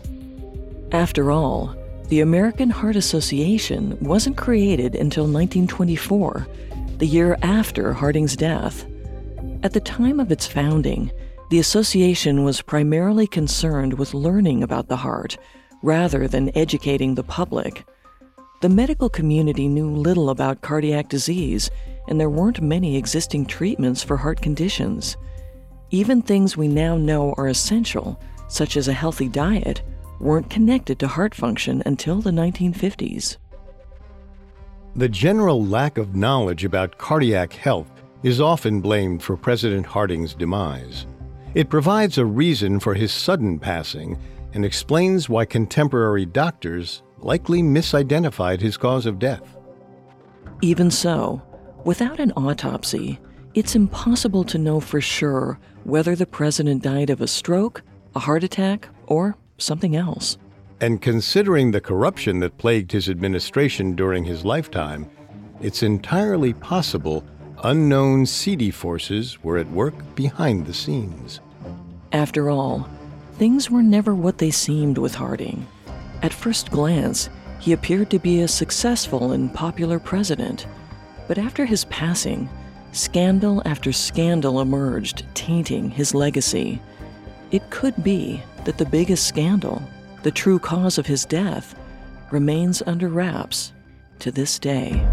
After 0.92 1.32
all, 1.32 1.74
the 2.08 2.20
American 2.20 2.70
Heart 2.70 2.94
Association 2.94 3.98
wasn't 4.00 4.36
created 4.36 4.94
until 4.94 5.24
1924, 5.24 6.46
the 6.98 7.06
year 7.06 7.36
after 7.42 7.92
Harding's 7.92 8.36
death. 8.36 8.86
At 9.64 9.72
the 9.72 9.80
time 9.80 10.20
of 10.20 10.30
its 10.30 10.46
founding, 10.46 11.10
the 11.50 11.58
association 11.58 12.44
was 12.44 12.62
primarily 12.62 13.26
concerned 13.26 13.98
with 13.98 14.14
learning 14.14 14.62
about 14.62 14.86
the 14.86 14.96
heart 14.96 15.36
rather 15.82 16.28
than 16.28 16.56
educating 16.56 17.14
the 17.16 17.24
public. 17.24 17.84
The 18.60 18.68
medical 18.68 19.08
community 19.08 19.68
knew 19.68 19.88
little 19.88 20.30
about 20.30 20.62
cardiac 20.62 21.08
disease, 21.08 21.70
and 22.08 22.18
there 22.18 22.28
weren't 22.28 22.60
many 22.60 22.96
existing 22.96 23.46
treatments 23.46 24.02
for 24.02 24.16
heart 24.16 24.40
conditions. 24.40 25.16
Even 25.90 26.20
things 26.20 26.56
we 26.56 26.66
now 26.66 26.96
know 26.96 27.34
are 27.36 27.46
essential, 27.46 28.20
such 28.48 28.76
as 28.76 28.88
a 28.88 28.92
healthy 28.92 29.28
diet, 29.28 29.82
weren't 30.18 30.50
connected 30.50 30.98
to 30.98 31.06
heart 31.06 31.36
function 31.36 31.84
until 31.86 32.20
the 32.20 32.32
1950s. 32.32 33.36
The 34.96 35.08
general 35.08 35.64
lack 35.64 35.96
of 35.96 36.16
knowledge 36.16 36.64
about 36.64 36.98
cardiac 36.98 37.52
health 37.52 37.88
is 38.24 38.40
often 38.40 38.80
blamed 38.80 39.22
for 39.22 39.36
President 39.36 39.86
Harding's 39.86 40.34
demise. 40.34 41.06
It 41.54 41.70
provides 41.70 42.18
a 42.18 42.26
reason 42.26 42.80
for 42.80 42.94
his 42.94 43.12
sudden 43.12 43.60
passing 43.60 44.18
and 44.54 44.64
explains 44.64 45.28
why 45.28 45.44
contemporary 45.44 46.26
doctors 46.26 47.02
likely 47.20 47.62
misidentified 47.62 48.60
his 48.60 48.76
cause 48.76 49.06
of 49.06 49.18
death. 49.18 49.56
Even 50.60 50.90
so, 50.90 51.42
without 51.84 52.20
an 52.20 52.32
autopsy, 52.32 53.18
it's 53.54 53.74
impossible 53.74 54.44
to 54.44 54.58
know 54.58 54.80
for 54.80 55.00
sure 55.00 55.58
whether 55.84 56.14
the 56.14 56.26
president 56.26 56.82
died 56.82 57.10
of 57.10 57.20
a 57.20 57.26
stroke, 57.28 57.82
a 58.14 58.20
heart 58.20 58.44
attack, 58.44 58.88
or 59.06 59.36
something 59.56 59.96
else. 59.96 60.38
And 60.80 61.02
considering 61.02 61.70
the 61.70 61.80
corruption 61.80 62.40
that 62.40 62.58
plagued 62.58 62.92
his 62.92 63.08
administration 63.08 63.96
during 63.96 64.24
his 64.24 64.44
lifetime, 64.44 65.10
it's 65.60 65.82
entirely 65.82 66.52
possible 66.52 67.24
unknown 67.64 68.26
seedy 68.26 68.70
forces 68.70 69.42
were 69.42 69.58
at 69.58 69.68
work 69.70 69.94
behind 70.14 70.66
the 70.66 70.74
scenes. 70.74 71.40
After 72.12 72.48
all, 72.48 72.88
things 73.34 73.70
were 73.70 73.82
never 73.82 74.14
what 74.14 74.38
they 74.38 74.50
seemed 74.50 74.98
with 74.98 75.14
Harding. 75.14 75.66
At 76.22 76.32
first 76.32 76.70
glance, 76.70 77.30
he 77.60 77.72
appeared 77.72 78.10
to 78.10 78.18
be 78.18 78.40
a 78.40 78.48
successful 78.48 79.32
and 79.32 79.52
popular 79.52 79.98
president. 79.98 80.66
But 81.26 81.38
after 81.38 81.64
his 81.64 81.84
passing, 81.86 82.48
scandal 82.92 83.62
after 83.64 83.92
scandal 83.92 84.60
emerged, 84.60 85.24
tainting 85.34 85.90
his 85.90 86.14
legacy. 86.14 86.80
It 87.50 87.68
could 87.70 88.02
be 88.02 88.42
that 88.64 88.78
the 88.78 88.86
biggest 88.86 89.26
scandal, 89.26 89.82
the 90.22 90.30
true 90.30 90.58
cause 90.58 90.98
of 90.98 91.06
his 91.06 91.24
death, 91.24 91.74
remains 92.30 92.82
under 92.86 93.08
wraps 93.08 93.72
to 94.18 94.30
this 94.30 94.58
day. 94.58 95.06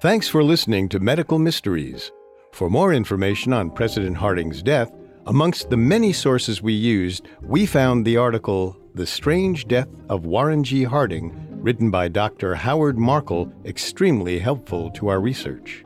Thanks 0.00 0.26
for 0.26 0.42
listening 0.42 0.88
to 0.88 0.98
Medical 0.98 1.38
Mysteries. 1.38 2.10
For 2.52 2.68
more 2.68 2.92
information 2.92 3.54
on 3.54 3.70
President 3.70 4.14
Harding's 4.14 4.62
death, 4.62 4.92
amongst 5.26 5.70
the 5.70 5.76
many 5.78 6.12
sources 6.12 6.60
we 6.60 6.74
used, 6.74 7.26
we 7.40 7.64
found 7.64 8.04
the 8.04 8.18
article 8.18 8.76
The 8.94 9.06
Strange 9.06 9.66
Death 9.66 9.88
of 10.10 10.26
Warren 10.26 10.62
G. 10.62 10.84
Harding, 10.84 11.34
written 11.62 11.90
by 11.90 12.08
Dr. 12.08 12.54
Howard 12.54 12.98
Markel, 12.98 13.50
extremely 13.64 14.38
helpful 14.38 14.90
to 14.90 15.08
our 15.08 15.18
research. 15.18 15.82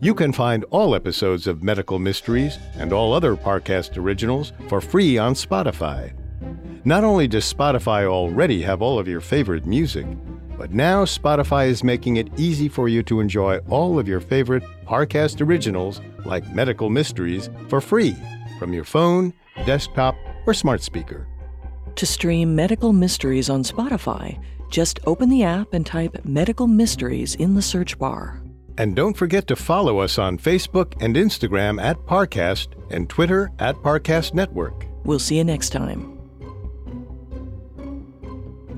You 0.00 0.14
can 0.14 0.32
find 0.32 0.64
all 0.70 0.94
episodes 0.94 1.46
of 1.46 1.62
Medical 1.62 1.98
Mysteries 1.98 2.58
and 2.76 2.90
all 2.90 3.12
other 3.12 3.36
Parcast 3.36 3.98
originals 3.98 4.54
for 4.66 4.80
free 4.80 5.18
on 5.18 5.34
Spotify. 5.34 6.14
Not 6.86 7.04
only 7.04 7.28
does 7.28 7.52
Spotify 7.52 8.06
already 8.06 8.62
have 8.62 8.80
all 8.80 8.98
of 8.98 9.06
your 9.06 9.20
favorite 9.20 9.66
music, 9.66 10.06
but 10.60 10.74
now 10.74 11.06
Spotify 11.06 11.68
is 11.68 11.82
making 11.82 12.16
it 12.16 12.28
easy 12.36 12.68
for 12.68 12.86
you 12.86 13.02
to 13.04 13.18
enjoy 13.18 13.56
all 13.70 13.98
of 13.98 14.06
your 14.06 14.20
favorite 14.20 14.62
Parcast 14.84 15.40
originals 15.40 16.02
like 16.26 16.46
Medical 16.54 16.90
Mysteries 16.90 17.48
for 17.68 17.80
free 17.80 18.14
from 18.58 18.74
your 18.74 18.84
phone, 18.84 19.32
desktop, 19.64 20.14
or 20.46 20.52
smart 20.52 20.82
speaker. 20.82 21.26
To 21.96 22.04
stream 22.04 22.54
Medical 22.54 22.92
Mysteries 22.92 23.48
on 23.48 23.62
Spotify, 23.62 24.38
just 24.68 25.00
open 25.06 25.30
the 25.30 25.44
app 25.44 25.72
and 25.72 25.86
type 25.86 26.26
Medical 26.26 26.66
Mysteries 26.66 27.36
in 27.36 27.54
the 27.54 27.62
search 27.62 27.98
bar. 27.98 28.42
And 28.76 28.94
don't 28.94 29.16
forget 29.16 29.46
to 29.46 29.56
follow 29.56 30.00
us 30.00 30.18
on 30.18 30.36
Facebook 30.36 30.92
and 31.02 31.16
Instagram 31.16 31.82
at 31.82 31.96
Parcast 32.00 32.74
and 32.90 33.08
Twitter 33.08 33.50
at 33.60 33.76
Parcast 33.76 34.34
Network. 34.34 34.86
We'll 35.04 35.20
see 35.20 35.38
you 35.38 35.44
next 35.44 35.70
time. 35.70 36.19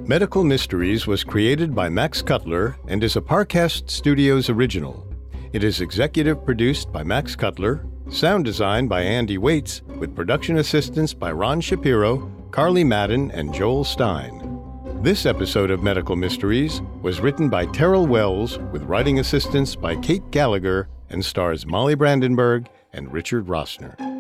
Medical 0.06 0.42
Mysteries 0.42 1.06
was 1.06 1.22
created 1.22 1.76
by 1.76 1.88
Max 1.88 2.22
Cutler 2.22 2.76
and 2.88 3.04
is 3.04 3.14
a 3.14 3.20
Parcast 3.20 3.88
Studios 3.88 4.50
original. 4.50 5.06
It 5.52 5.62
is 5.62 5.80
executive 5.80 6.44
produced 6.44 6.90
by 6.90 7.04
Max 7.04 7.36
Cutler, 7.36 7.86
sound 8.10 8.44
designed 8.44 8.88
by 8.88 9.02
Andy 9.02 9.38
Waits, 9.38 9.82
with 10.00 10.16
production 10.16 10.58
assistance 10.58 11.14
by 11.14 11.30
Ron 11.30 11.60
Shapiro, 11.60 12.28
Carly 12.50 12.82
Madden, 12.82 13.30
and 13.30 13.54
Joel 13.54 13.84
Stein. 13.84 14.60
This 15.02 15.24
episode 15.24 15.70
of 15.70 15.84
Medical 15.84 16.16
Mysteries 16.16 16.82
was 17.00 17.20
written 17.20 17.48
by 17.48 17.66
Terrell 17.66 18.06
Wells 18.06 18.58
with 18.72 18.82
writing 18.82 19.20
assistance 19.20 19.76
by 19.76 19.94
Kate 19.94 20.28
Gallagher 20.32 20.88
and 21.10 21.24
stars 21.24 21.64
Molly 21.64 21.94
Brandenburg 21.94 22.68
and 22.92 23.12
Richard 23.12 23.46
Rossner. 23.46 24.11